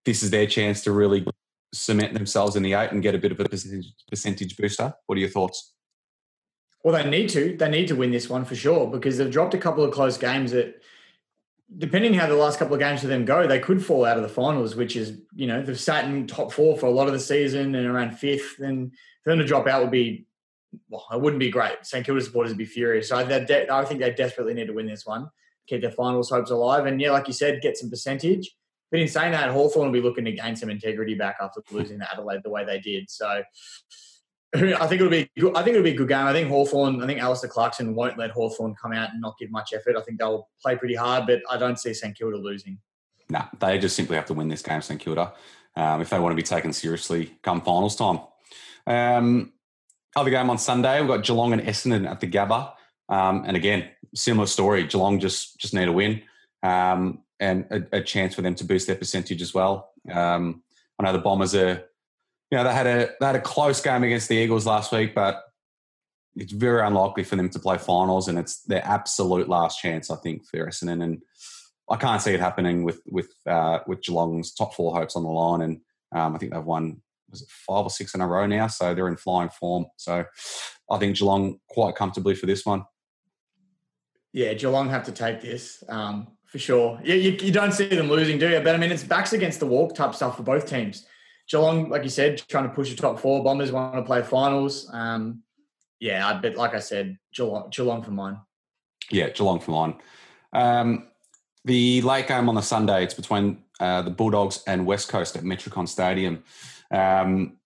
[0.05, 1.25] this is their chance to really
[1.73, 4.93] cement themselves in the eight and get a bit of a percentage, booster.
[5.05, 5.73] What are your thoughts?
[6.83, 7.55] Well, they need to.
[7.57, 10.17] They need to win this one for sure because they've dropped a couple of close
[10.17, 10.81] games that,
[11.77, 14.23] depending how the last couple of games for them go, they could fall out of
[14.23, 17.13] the finals, which is, you know, they've sat in top four for a lot of
[17.13, 18.59] the season and around fifth.
[18.59, 18.91] And
[19.23, 20.25] for them to drop out would be,
[20.89, 21.85] well, it wouldn't be great.
[21.85, 23.09] St Kilda supporters would be furious.
[23.09, 25.29] So de- I think they desperately need to win this one,
[25.67, 26.87] keep their finals hopes alive.
[26.87, 28.55] And yeah, like you said, get some percentage.
[28.91, 31.99] But in saying that, Hawthorn will be looking to gain some integrity back after losing
[31.99, 33.09] to Adelaide the way they did.
[33.09, 33.41] So
[34.55, 35.55] I think it'll be good.
[35.55, 36.27] I think it'll be a good game.
[36.27, 39.49] I think Hawthorn, I think Alastair Clarkson won't let Hawthorn come out and not give
[39.49, 39.95] much effort.
[39.95, 42.77] I think they'll play pretty hard, but I don't see St Kilda losing.
[43.29, 45.33] No, nah, they just simply have to win this game, St Kilda,
[45.77, 48.19] um, if they want to be taken seriously come finals time.
[48.85, 49.53] Um,
[50.17, 52.73] other game on Sunday, we've got Geelong and Essendon at the Gabba.
[53.07, 54.83] Um, and again, similar story.
[54.85, 56.23] Geelong just just need a win.
[56.61, 59.89] Um, and a, a, chance for them to boost their percentage as well.
[60.09, 60.61] Um,
[60.97, 61.83] I know the Bombers are,
[62.51, 65.15] you know, they had a they had a close game against the Eagles last week,
[65.15, 65.43] but
[66.35, 70.15] it's very unlikely for them to play finals, and it's their absolute last chance, I
[70.17, 71.03] think, for Essendon.
[71.03, 71.21] And
[71.89, 75.29] I can't see it happening with with uh, with Geelong's top four hopes on the
[75.29, 75.81] line, and
[76.13, 77.01] um, I think they've won
[77.31, 79.85] was it five or six in a row now, so they're in flying form.
[79.95, 80.25] So
[80.89, 82.83] I think Geelong quite comfortably for this one.
[84.33, 86.99] Yeah, Geelong have to take this um, for sure.
[87.01, 88.59] You, you, you, don't see them losing, do you?
[88.59, 91.05] But I mean, it's backs against the wall type stuff for both teams.
[91.49, 93.41] Geelong, like you said, trying to push the top four.
[93.41, 94.89] Bombers want to play finals.
[94.91, 95.43] Um,
[96.01, 98.37] yeah, I bet, like I said, Geelong, Geelong for mine.
[99.09, 99.95] Yeah, Geelong for mine.
[100.51, 101.07] Um,
[101.63, 105.43] the late game on the Sunday, it's between uh, the Bulldogs and West Coast at
[105.43, 106.43] Metricon Stadium.
[106.91, 107.57] Um,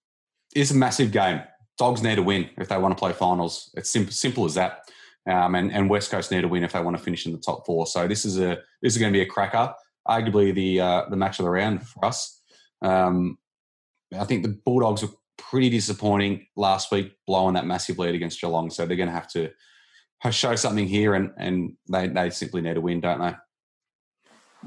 [0.54, 1.42] it's a massive game.
[1.80, 3.72] Dogs need to win if they want to play finals.
[3.76, 4.90] It's simple, simple as that.
[5.28, 7.40] Um, and, and West Coast need to win if they want to finish in the
[7.40, 7.88] top four.
[7.88, 9.74] So this is a this is going to be a cracker,
[10.08, 12.42] arguably the uh, the match of the round for us.
[12.82, 13.38] Um,
[14.18, 18.70] I think the Bulldogs were pretty disappointing last week, blowing that massive lead against Geelong.
[18.70, 19.52] So they're going to have to
[20.32, 23.36] show something here, and and they they simply need a win, don't they?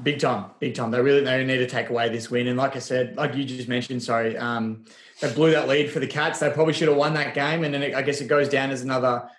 [0.03, 0.91] Big time, big time.
[0.91, 2.47] They really they need to take away this win.
[2.47, 4.85] And like I said, like you just mentioned, sorry, um,
[5.21, 6.39] they blew that lead for the Cats.
[6.39, 7.65] They probably should have won that game.
[7.65, 9.29] And then it, I guess it goes down as another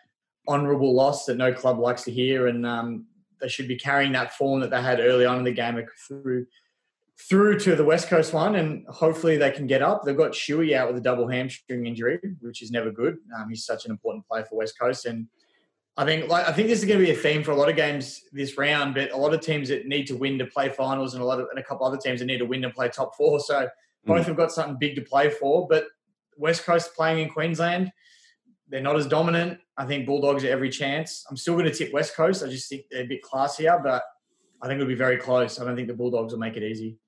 [0.48, 2.46] honourable loss that no club likes to hear.
[2.46, 3.06] And um,
[3.40, 6.46] they should be carrying that form that they had early on in the game through
[7.28, 10.04] through to the West Coast one, and hopefully they can get up.
[10.04, 13.18] They've got Shuey out with a double hamstring injury, which is never good.
[13.36, 15.26] Um, he's such an important player for West Coast, and
[15.96, 17.68] I think like I think this is going to be a theme for a lot
[17.68, 18.94] of games this round.
[18.94, 21.40] But a lot of teams that need to win to play finals, and a lot
[21.40, 23.38] of and a couple other teams that need to win to play top four.
[23.40, 23.68] So
[24.06, 24.26] both mm.
[24.26, 25.68] have got something big to play for.
[25.68, 25.84] But
[26.36, 27.92] West Coast playing in Queensland,
[28.70, 29.58] they're not as dominant.
[29.76, 31.24] I think Bulldogs are every chance.
[31.28, 32.42] I'm still going to tip West Coast.
[32.42, 34.02] I just think they're a bit classier, but
[34.62, 35.60] I think it'll be very close.
[35.60, 36.98] I don't think the Bulldogs will make it easy.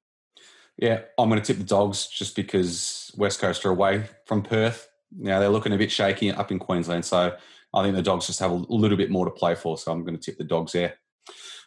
[0.79, 4.89] Yeah, I'm going to tip the Dogs just because West Coast are away from Perth.
[5.17, 7.37] Now they're looking a bit shaky up in Queensland, so
[7.75, 10.03] I think the Dogs just have a little bit more to play for, so I'm
[10.03, 10.95] going to tip the Dogs there.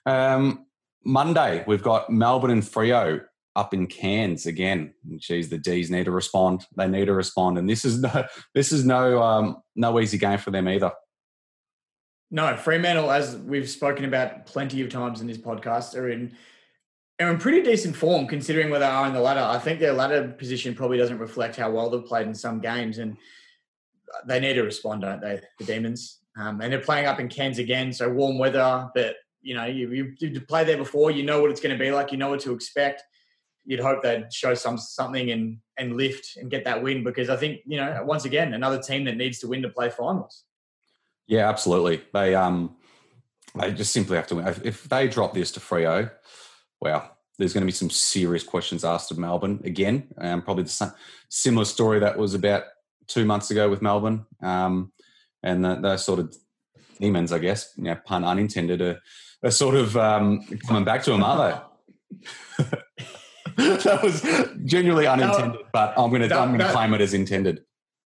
[0.06, 0.66] Um,
[1.04, 3.24] Monday, we've got Melbourne and Freo
[3.56, 4.94] up in Cairns again.
[5.18, 6.66] Geez, the D's need to respond.
[6.76, 10.38] They need to respond, and this is no, this is no, um, no easy game
[10.38, 10.92] for them either.
[12.32, 16.36] No, Fremantle, as we've spoken about plenty of times in this podcast, are in
[17.20, 19.40] are in pretty decent form considering where they are in the ladder.
[19.40, 22.98] I think their ladder position probably doesn't reflect how well they've played in some games,
[22.98, 23.16] and
[24.28, 25.40] they need to respond, don't they?
[25.60, 28.90] The Demons, um, and they're playing up in Cairns again, so warm weather.
[28.94, 31.82] But you know, you, you, you played there before, you know what it's going to
[31.82, 33.04] be like, you know what to expect.
[33.66, 37.36] You'd hope they'd show some something and and lift and get that win because I
[37.36, 40.44] think you know once again another team that needs to win to play finals.
[41.28, 42.04] Yeah, absolutely.
[42.14, 42.76] They um
[43.60, 44.48] they just simply have to win.
[44.64, 46.12] If they drop this to Freo,
[46.82, 50.08] wow, there's going to be some serious questions asked of Melbourne again.
[50.18, 50.92] Um, probably the same,
[51.30, 52.64] similar story that was about
[53.08, 54.26] two months ago with Melbourne.
[54.42, 54.92] Um,
[55.44, 56.36] and the, sort of
[57.00, 59.00] demons, I guess, know, pun unintended, are,
[59.44, 61.70] are sort of um, coming back to them, are
[62.60, 62.68] they?
[63.84, 64.22] that was
[64.66, 67.64] genuinely unintended, but I'm going to I'm to claim it as intended.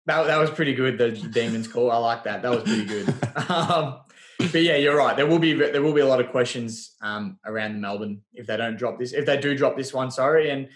[0.05, 0.97] That, that was pretty good.
[0.97, 1.91] The demons call.
[1.91, 2.41] I like that.
[2.41, 3.09] That was pretty good.
[3.49, 3.99] um,
[4.37, 5.15] but yeah, you're right.
[5.15, 8.57] There will be there will be a lot of questions um, around Melbourne if they
[8.57, 9.13] don't drop this.
[9.13, 10.49] If they do drop this one, sorry.
[10.49, 10.69] And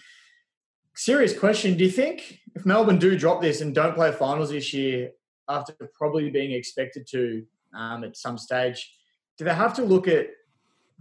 [0.94, 4.72] serious question: Do you think if Melbourne do drop this and don't play finals this
[4.72, 5.10] year,
[5.48, 8.94] after probably being expected to um, at some stage,
[9.36, 10.28] do they have to look at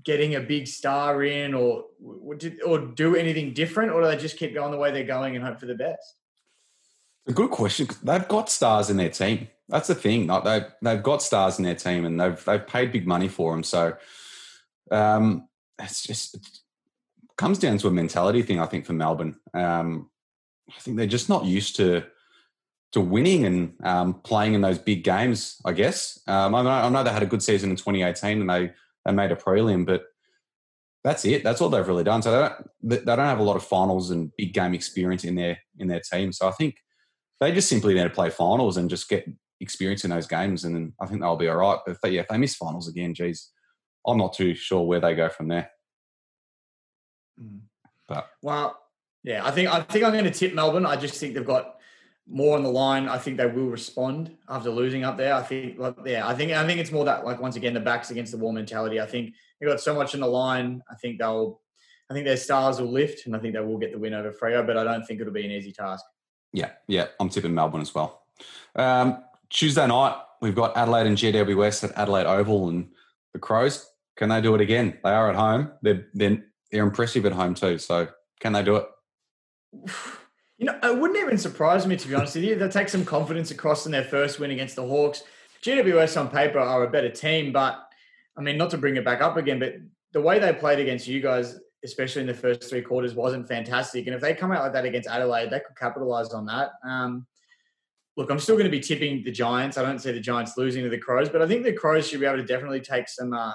[0.07, 1.83] getting a big star in, or
[2.65, 5.43] or do anything different, or do they just keep going the way they're going and
[5.43, 6.15] hope for the best?
[7.27, 7.89] A good question.
[8.01, 9.49] They've got stars in their team.
[9.67, 10.27] That's the thing.
[10.27, 13.51] Like they they've got stars in their team, and they've they've paid big money for
[13.51, 13.63] them.
[13.63, 13.97] So
[14.89, 16.47] um, it's just it
[17.35, 18.61] comes down to a mentality thing.
[18.61, 20.09] I think for Melbourne, um,
[20.69, 22.05] I think they're just not used to
[22.93, 25.61] to winning and um, playing in those big games.
[25.65, 28.49] I guess um, I, know, I know they had a good season in 2018, and
[28.49, 28.71] they
[29.07, 30.03] they made a prelim, but
[31.03, 31.43] that's it.
[31.43, 32.21] That's all they've really done.
[32.21, 35.35] So they don't they don't have a lot of finals and big game experience in
[35.35, 36.33] their in their team.
[36.33, 36.75] So I think
[37.39, 39.27] they just simply need to play finals and just get
[39.61, 41.79] experience in those games, and then I think they'll be all right.
[41.85, 43.49] But if they, yeah, if they miss finals again, geez,
[44.05, 45.71] I'm not too sure where they go from there.
[47.41, 47.61] Mm.
[48.07, 48.77] But well,
[49.23, 50.85] yeah, I think I think I'm going to tip Melbourne.
[50.85, 51.76] I just think they've got
[52.29, 53.07] more on the line.
[53.07, 55.33] I think they will respond after losing up there.
[55.33, 58.11] I think, yeah, I think I think it's more that like once again the backs
[58.11, 58.99] against the wall mentality.
[58.99, 60.83] I think they've got so much on the line.
[60.89, 61.61] I think they'll,
[62.09, 64.31] I think their stars will lift, and I think they will get the win over
[64.31, 64.65] Freo.
[64.65, 66.03] But I don't think it'll be an easy task.
[66.53, 68.23] Yeah, yeah, I'm tipping Melbourne as well.
[68.75, 72.89] Um, Tuesday night, we've got Adelaide and GWS at Adelaide Oval, and
[73.33, 73.89] the Crows.
[74.15, 74.97] Can they do it again?
[75.03, 75.71] They are at home.
[75.81, 77.77] They're they're, they're impressive at home too.
[77.77, 78.07] So
[78.39, 78.87] can they do it?
[80.57, 82.55] You know, it wouldn't even surprise me to be honest with you.
[82.55, 85.23] They'll take some confidence across in their first win against the Hawks.
[85.63, 87.87] GWS on paper are a better team, but
[88.37, 89.75] I mean, not to bring it back up again, but
[90.13, 94.07] the way they played against you guys, especially in the first three quarters, wasn't fantastic.
[94.07, 96.71] And if they come out like that against Adelaide, they could capitalize on that.
[96.83, 97.27] Um,
[98.15, 99.77] look, I'm still going to be tipping the Giants.
[99.77, 102.19] I don't see the Giants losing to the Crows, but I think the Crows should
[102.19, 103.53] be able to definitely take some uh,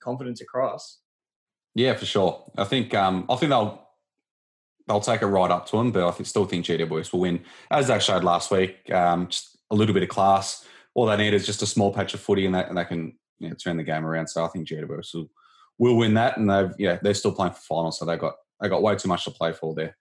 [0.00, 0.98] confidence across.
[1.74, 2.44] Yeah, for sure.
[2.56, 3.87] I think um, I think they'll
[4.88, 7.88] they'll take it right up to them, but I still think GWS will win, as
[7.88, 8.90] they showed last week.
[8.90, 10.66] Um, just a little bit of class.
[10.94, 13.16] All they need is just a small patch of footy, and they, and they can
[13.38, 14.28] you know, turn the game around.
[14.28, 15.30] So I think GWS will,
[15.78, 18.68] will win that, and they've yeah they're still playing for finals, so they got they
[18.68, 19.96] got way too much to play for there.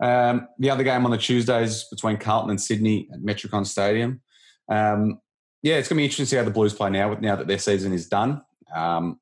[0.00, 4.20] Um, the other game on the Tuesdays between Carlton and Sydney at Metricon Stadium.
[4.68, 5.20] Um,
[5.62, 7.14] yeah, it's going to be interesting to see how the Blues play now.
[7.14, 8.42] Now that their season is done,
[8.74, 9.20] um,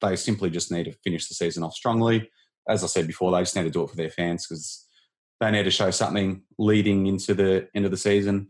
[0.00, 2.28] they simply just need to finish the season off strongly
[2.68, 4.86] as I said before, they just need to do it for their fans because
[5.40, 8.48] they need to show something leading into the end of the season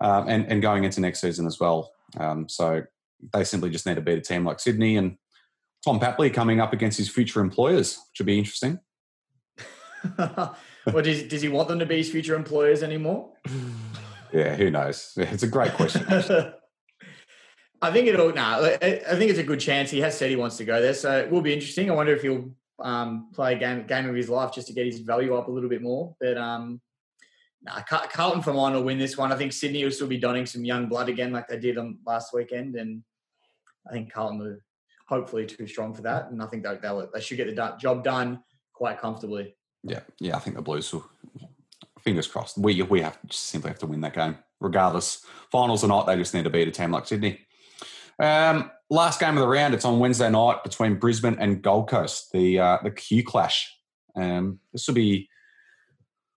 [0.00, 1.92] um, and, and going into next season as well.
[2.18, 2.82] Um, so
[3.32, 5.16] they simply just need to beat a team like Sydney and
[5.84, 8.80] Tom Papley coming up against his future employers, which would be interesting.
[10.18, 10.56] well,
[11.02, 13.32] does, does he want them to be his future employers anymore?
[14.32, 15.12] Yeah, who knows?
[15.16, 16.04] It's a great question.
[17.80, 18.34] I think it'll.
[18.34, 19.92] Nah, I think it's a good chance.
[19.92, 21.88] He has said he wants to go there, so it will be interesting.
[21.88, 24.86] I wonder if he'll um, play a game game of his life just to get
[24.86, 26.14] his value up a little bit more.
[26.20, 26.80] But um,
[27.62, 29.32] nah, Carlton for mine will win this one.
[29.32, 31.98] I think Sydney will still be donning some young blood again, like they did on
[32.06, 33.02] last weekend, and
[33.88, 34.62] I think Carlton are
[35.06, 36.30] hopefully too strong for that.
[36.30, 36.78] And I think they
[37.12, 39.56] they should get the job done quite comfortably.
[39.82, 41.04] Yeah, yeah, I think the Blues will.
[42.00, 42.58] Fingers crossed.
[42.58, 45.24] We we have simply have to win that game, regardless.
[45.50, 47.40] Finals or not, they just need to beat a team like Sydney.
[48.18, 49.74] Um, last game of the round.
[49.74, 52.32] It's on Wednesday night between Brisbane and Gold Coast.
[52.32, 53.70] The uh, the Q Clash.
[54.16, 55.28] Um, this will be,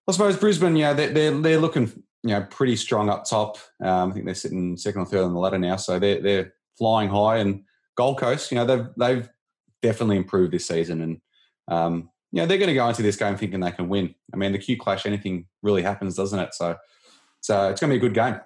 [0.07, 0.75] I suppose, Brisbane.
[0.75, 3.57] Yeah, they're they're, they're looking you know pretty strong up top.
[3.81, 6.53] Um, I think they're sitting second or third on the ladder now, so they're they're
[6.77, 7.37] flying high.
[7.37, 7.63] And
[7.95, 9.29] Gold Coast, you know, they've they've
[9.81, 11.21] definitely improved this season, and
[11.67, 14.15] um, you know they're going to go into this game thinking they can win.
[14.33, 16.53] I mean, the Q Clash, anything really happens, doesn't it?
[16.53, 16.75] So,
[17.41, 18.39] so it's going to be a good game.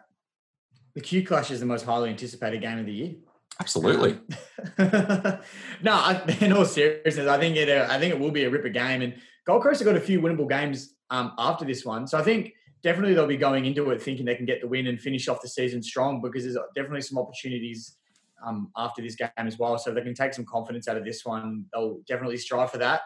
[0.93, 3.11] The Q Clash is the most highly anticipated game of the year.
[3.59, 4.19] Absolutely.
[4.79, 7.69] no, I, in all seriousness, I think it.
[7.69, 9.13] Uh, I think it will be a ripper game, and
[9.45, 12.07] Gold Coast have got a few winnable games um, after this one.
[12.07, 14.87] So I think definitely they'll be going into it thinking they can get the win
[14.87, 17.97] and finish off the season strong because there's definitely some opportunities
[18.45, 19.77] um, after this game as well.
[19.77, 22.79] So if they can take some confidence out of this one, they'll definitely strive for
[22.79, 23.01] that.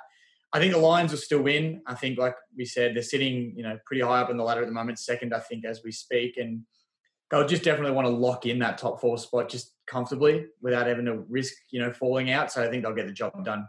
[0.53, 1.81] I think the Lions will still win.
[1.85, 4.61] I think, like we said, they're sitting, you know, pretty high up in the ladder
[4.61, 6.61] at the moment, second, I think, as we speak, and
[7.29, 11.05] they'll just definitely want to lock in that top four spot just comfortably without having
[11.05, 12.51] to risk, you know, falling out.
[12.51, 13.67] So I think they'll get the job done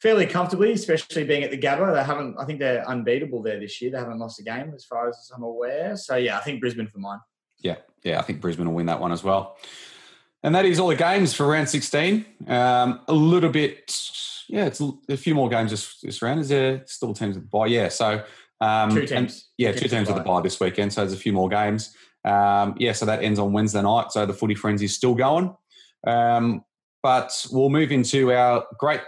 [0.00, 1.94] fairly comfortably, especially being at the Gabba.
[1.94, 3.90] They haven't, I think they're unbeatable there this year.
[3.90, 5.96] They haven't lost a game as far as I'm aware.
[5.96, 7.20] So yeah, I think Brisbane for mine.
[7.58, 9.56] Yeah, yeah, I think Brisbane will win that one as well.
[10.42, 12.24] And that is all the games for round 16.
[12.46, 13.98] Um, a little bit,
[14.48, 16.40] yeah, it's a few more games this, this round.
[16.40, 17.66] Is there still teams at the bye?
[17.66, 18.22] Yeah, so
[18.60, 19.10] um, two teams.
[19.10, 20.92] And, yeah, two, two teams, teams at the bye this weekend.
[20.92, 21.96] So there's a few more games.
[22.26, 24.10] Um, yeah, so that ends on Wednesday night.
[24.10, 25.54] So the footy frenzy is still going.
[26.06, 26.64] Um,
[27.02, 29.00] but we'll move into our great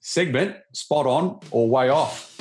[0.00, 2.36] segment, spot on or way off.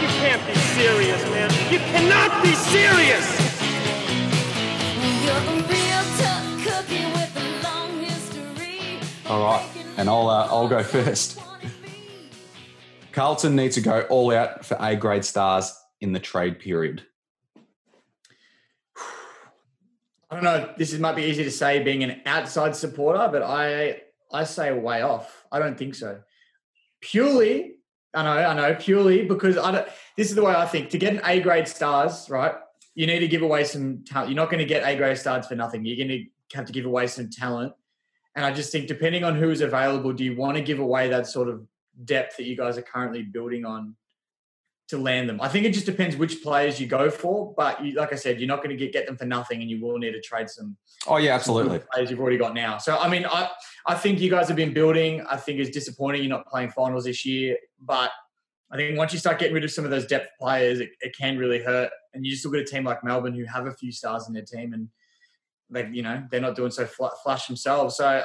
[0.00, 1.50] You can't be serious, man.
[1.70, 3.36] You cannot be serious.
[9.30, 11.38] All right and I'll uh, I'll go first.
[13.12, 17.02] Carlton need to go all out for A grade stars in the trade period.
[20.30, 20.72] I don't know.
[20.76, 25.02] This might be easy to say being an outside supporter, but I I say way
[25.02, 25.44] off.
[25.50, 26.20] I don't think so.
[27.00, 27.76] Purely,
[28.14, 29.88] I know, I know, purely because I don't.
[30.16, 30.90] This is the way I think.
[30.90, 32.54] To get an A grade stars, right?
[32.94, 34.30] You need to give away some talent.
[34.30, 35.84] You're not going to get A grade stars for nothing.
[35.84, 37.72] You're going to have to give away some talent
[38.38, 41.26] and I just think, depending on who's available, do you want to give away that
[41.26, 41.66] sort of
[42.04, 43.96] depth that you guys are currently building on
[44.90, 45.40] to land them?
[45.40, 47.52] I think it just depends which players you go for.
[47.56, 49.68] But you, like I said, you're not going to get, get them for nothing, and
[49.68, 50.76] you will need to trade some.
[51.08, 51.80] Oh yeah, absolutely.
[51.92, 52.78] Players you've already got now.
[52.78, 53.50] So I mean, I
[53.88, 55.20] I think you guys have been building.
[55.28, 58.12] I think it's disappointing you're not playing finals this year, but
[58.70, 61.16] I think once you start getting rid of some of those depth players, it, it
[61.16, 61.90] can really hurt.
[62.14, 64.32] And you just look at a team like Melbourne who have a few stars in
[64.34, 64.88] their team and
[65.70, 67.96] they you know they're not doing so flush themselves.
[67.96, 68.22] So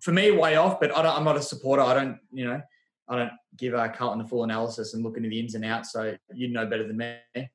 [0.00, 0.80] for me, way off.
[0.80, 1.82] But I am not a supporter.
[1.82, 2.60] I don't you know
[3.08, 5.92] I don't give uh, Carlton a full analysis and look into the ins and outs.
[5.92, 7.48] So you know better than me.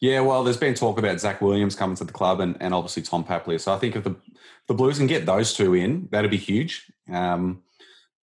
[0.00, 3.02] Yeah, well, there's been talk about Zac Williams coming to the club and, and obviously
[3.02, 3.60] Tom Papley.
[3.60, 4.16] So I think if the
[4.66, 6.90] the Blues can get those two in, that'd be huge.
[7.12, 7.62] Um,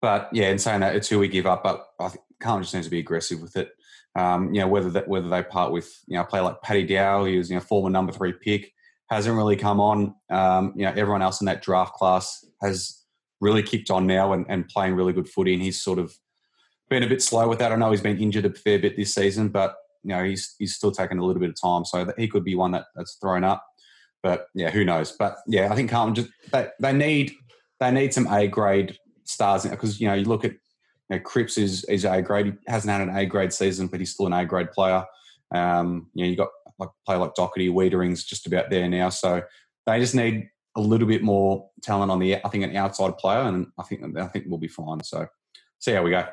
[0.01, 1.63] but yeah, in saying that, it's who we give up.
[1.63, 3.71] But I think Carlton just needs to be aggressive with it.
[4.15, 6.85] Um, you know, whether that whether they part with you know a player like Paddy
[6.85, 8.73] Dow, who's you know former number three pick,
[9.13, 10.15] hasn't really come on.
[10.31, 13.03] Um, you know, everyone else in that draft class has
[13.41, 16.15] really kicked on now and, and playing really good footy, and he's sort of
[16.89, 17.73] been a bit slow with that.
[17.73, 20.75] I know he's been injured a fair bit this season, but you know he's he's
[20.75, 23.45] still taking a little bit of time, so he could be one that, that's thrown
[23.45, 23.65] up.
[24.23, 25.13] But yeah, who knows?
[25.13, 27.33] But yeah, I think Carlton just they, they need
[27.81, 31.59] they need some A grade stars because you know you look at you know, Cripps
[31.59, 32.47] is is A grade.
[32.47, 35.05] He hasn't had an A grade season, but he's still an A grade player.
[35.55, 36.49] Um, you know, you got
[36.83, 39.09] like play like Doherty, Weitering's just about there now.
[39.09, 39.43] So
[39.87, 43.41] they just need a little bit more talent on the I think an outside player,
[43.41, 45.03] and I think I think we'll be fine.
[45.03, 45.27] So
[45.79, 46.27] see how we go.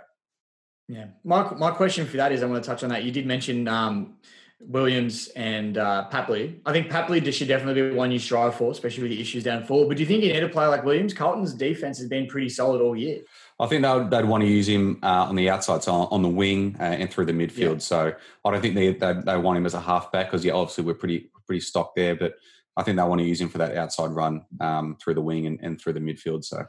[0.87, 3.03] Yeah, my my question for that is I want to touch on that.
[3.03, 4.17] You did mention um,
[4.61, 6.59] Williams and uh, Papley.
[6.65, 9.63] I think Papley should definitely be one you strive for, especially with the issues down
[9.63, 9.87] forward.
[9.87, 11.13] But do you think you need a player like Williams?
[11.13, 13.21] Carlton's defense has been pretty solid all year.
[13.59, 16.29] I think they'd, they'd want to use him uh, on the outside, so on the
[16.29, 17.75] wing uh, and through the midfield.
[17.75, 17.77] Yeah.
[17.79, 20.83] So I don't think they, they, they want him as a halfback because yeah, obviously
[20.83, 22.35] we're pretty pretty stocked there, but
[22.77, 25.47] I think they want to use him for that outside run um, through the wing
[25.47, 26.43] and, and through the midfield.
[26.43, 26.65] So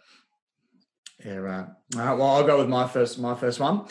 [1.24, 1.66] yeah, right.
[1.96, 2.14] All right.
[2.14, 3.86] Well, I'll go with my first my first one.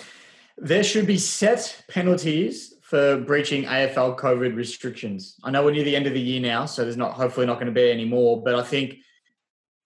[0.58, 5.36] There should be set penalties for breaching AFL COVID restrictions.
[5.44, 7.56] I know we're near the end of the year now, so there's not hopefully not
[7.56, 8.42] going to be any more.
[8.42, 8.96] But I think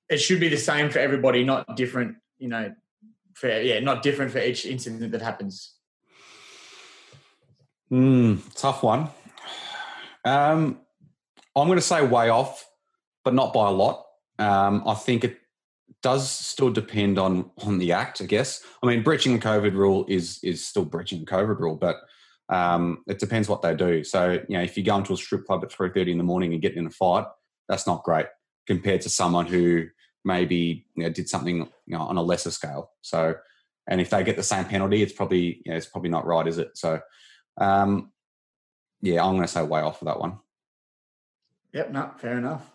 [0.07, 2.15] it should be the same for everybody, not different.
[2.37, 2.73] You know,
[3.33, 5.73] for yeah, not different for each incident that happens.
[7.89, 9.09] Hmm, tough one.
[10.23, 10.79] Um,
[11.53, 12.65] I'm going to say way off,
[13.25, 14.05] but not by a lot.
[14.39, 15.39] Um, I think it
[16.01, 18.21] does still depend on on the act.
[18.21, 18.63] I guess.
[18.81, 21.97] I mean, breaching the COVID rule is is still breaching the COVID rule, but
[22.49, 24.03] um, it depends what they do.
[24.03, 26.23] So you know, if you go into a strip club at three thirty in the
[26.23, 27.25] morning and get in a fight,
[27.67, 28.27] that's not great
[28.67, 29.85] compared to someone who
[30.25, 32.91] maybe you know, did something you know, on a lesser scale.
[33.01, 33.35] So,
[33.87, 36.47] and if they get the same penalty, it's probably you know, it's probably not right,
[36.47, 36.77] is it?
[36.77, 36.99] So,
[37.59, 38.11] um,
[39.01, 40.39] yeah, I'm going to say way off for that one.
[41.73, 42.69] Yep, no, fair enough.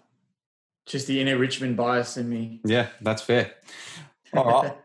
[0.87, 2.61] Just the inner Richmond bias in me.
[2.65, 3.53] Yeah, that's fair.
[4.35, 4.77] All right.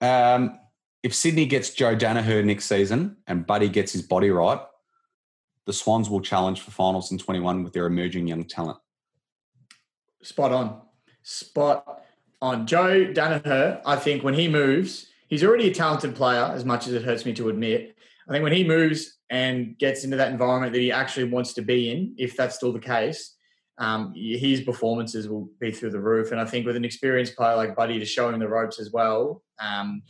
[0.34, 0.58] um,
[1.04, 4.58] if Sydney gets Joe Daniher next season and Buddy gets his body right,
[5.66, 8.78] the Swans will challenge for finals in 21 with their emerging young talent.
[10.22, 10.80] Spot on.
[11.22, 12.02] Spot
[12.40, 12.66] on.
[12.66, 16.94] Joe Daniher, I think when he moves, he's already a talented player, as much as
[16.94, 17.96] it hurts me to admit.
[18.26, 21.62] I think when he moves and gets into that environment that he actually wants to
[21.62, 23.36] be in, if that's still the case,
[23.76, 26.32] um, his performances will be through the roof.
[26.32, 28.90] And I think with an experienced player like Buddy to show him the ropes as
[28.90, 30.00] well, um,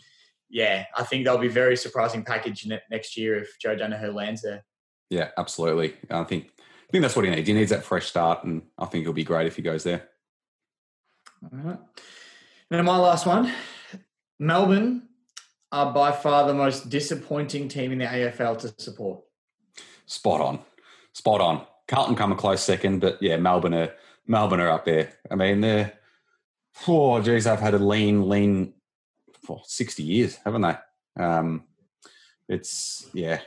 [0.55, 4.41] yeah, I think they'll be a very surprising package next year if Joe Daniher lands
[4.41, 4.65] there.
[5.11, 5.97] Yeah, absolutely.
[6.09, 7.49] I think I think that's what he needs.
[7.49, 10.09] He needs that fresh start, and I think he'll be great if he goes there.
[11.43, 11.79] All right.
[12.71, 13.53] Now, my last one
[14.39, 15.09] Melbourne
[15.73, 19.25] are by far the most disappointing team in the AFL to support.
[20.07, 20.61] Spot on.
[21.15, 21.67] Spot on.
[21.89, 23.93] Carlton come a close second, but yeah, Melbourne are
[24.29, 25.15] Melbourne are up there.
[25.29, 25.95] I mean, they're
[26.87, 28.75] oh geez, I've had a lean, lean
[29.45, 30.77] for sixty years, haven't they?
[31.23, 31.65] Um,
[32.49, 33.41] it's yeah.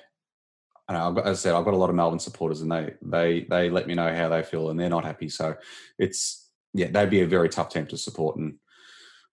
[0.89, 3.45] I know, as I said, I've got a lot of Melbourne supporters, and they they
[3.49, 5.29] they let me know how they feel, and they're not happy.
[5.29, 5.55] So
[5.99, 8.37] it's yeah, they'd be a very tough team to support.
[8.37, 8.55] And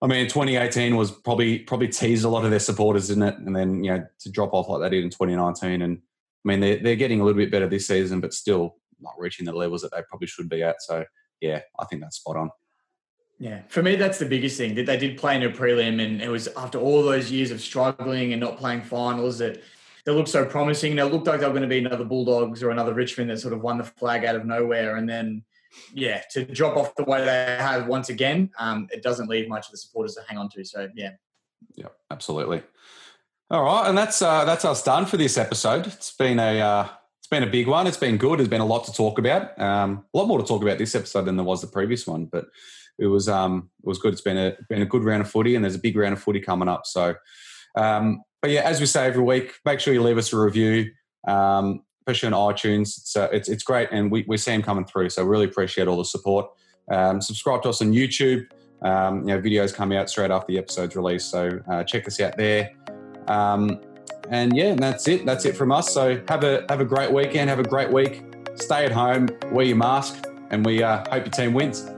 [0.03, 3.39] I mean, 2018 was probably probably teased a lot of their supporters, didn't it?
[3.39, 6.61] And then you know to drop off like they did in 2019, and I mean
[6.61, 9.83] they're they're getting a little bit better this season, but still not reaching the levels
[9.83, 10.83] that they probably should be at.
[10.83, 11.05] So
[11.41, 12.51] yeah, I think that's spot on.
[13.45, 16.23] Yeah, for me, that's the biggest thing that they did play in a prelim, and
[16.23, 19.63] it was after all those years of struggling and not playing finals that
[20.07, 20.97] they looked so promising.
[20.97, 23.53] They looked like they were going to be another Bulldogs or another Richmond that sort
[23.53, 25.45] of won the flag out of nowhere, and then
[25.93, 29.67] yeah, to drop off the way they have once again, um, it doesn't leave much
[29.67, 30.65] of the supporters to hang on to.
[30.65, 31.11] So yeah,
[31.75, 32.63] yeah, absolutely.
[33.51, 35.87] All right, and that's uh, that's us done for this episode.
[35.87, 36.89] It's been a uh,
[37.19, 37.87] it's been a big one.
[37.87, 38.39] It's been good.
[38.39, 39.61] There's been a lot to talk about.
[39.61, 42.25] Um, a lot more to talk about this episode than there was the previous one,
[42.25, 42.47] but
[42.99, 44.13] it was um, it was good.
[44.13, 46.23] It's been a been a good round of footy, and there's a big round of
[46.23, 46.87] footy coming up.
[46.87, 47.15] So,
[47.77, 50.91] um, but yeah, as we say every week, make sure you leave us a review,
[51.27, 52.99] um, especially on iTunes.
[52.99, 55.11] It's, uh, it's it's great, and we we see them coming through.
[55.11, 56.51] So really appreciate all the support.
[56.91, 58.47] Um, subscribe to us on YouTube.
[58.83, 61.31] Um, you know, videos come out straight after the episode's released.
[61.31, 62.73] So uh, check us out there.
[63.29, 63.81] Um,
[64.31, 65.27] and yeah, and that's it.
[65.27, 65.93] That's it from us.
[65.93, 67.51] So have a have a great weekend.
[67.51, 68.23] Have a great week.
[68.57, 69.29] Stay at home.
[69.51, 71.91] Wear your mask, and we uh, hope your team wins.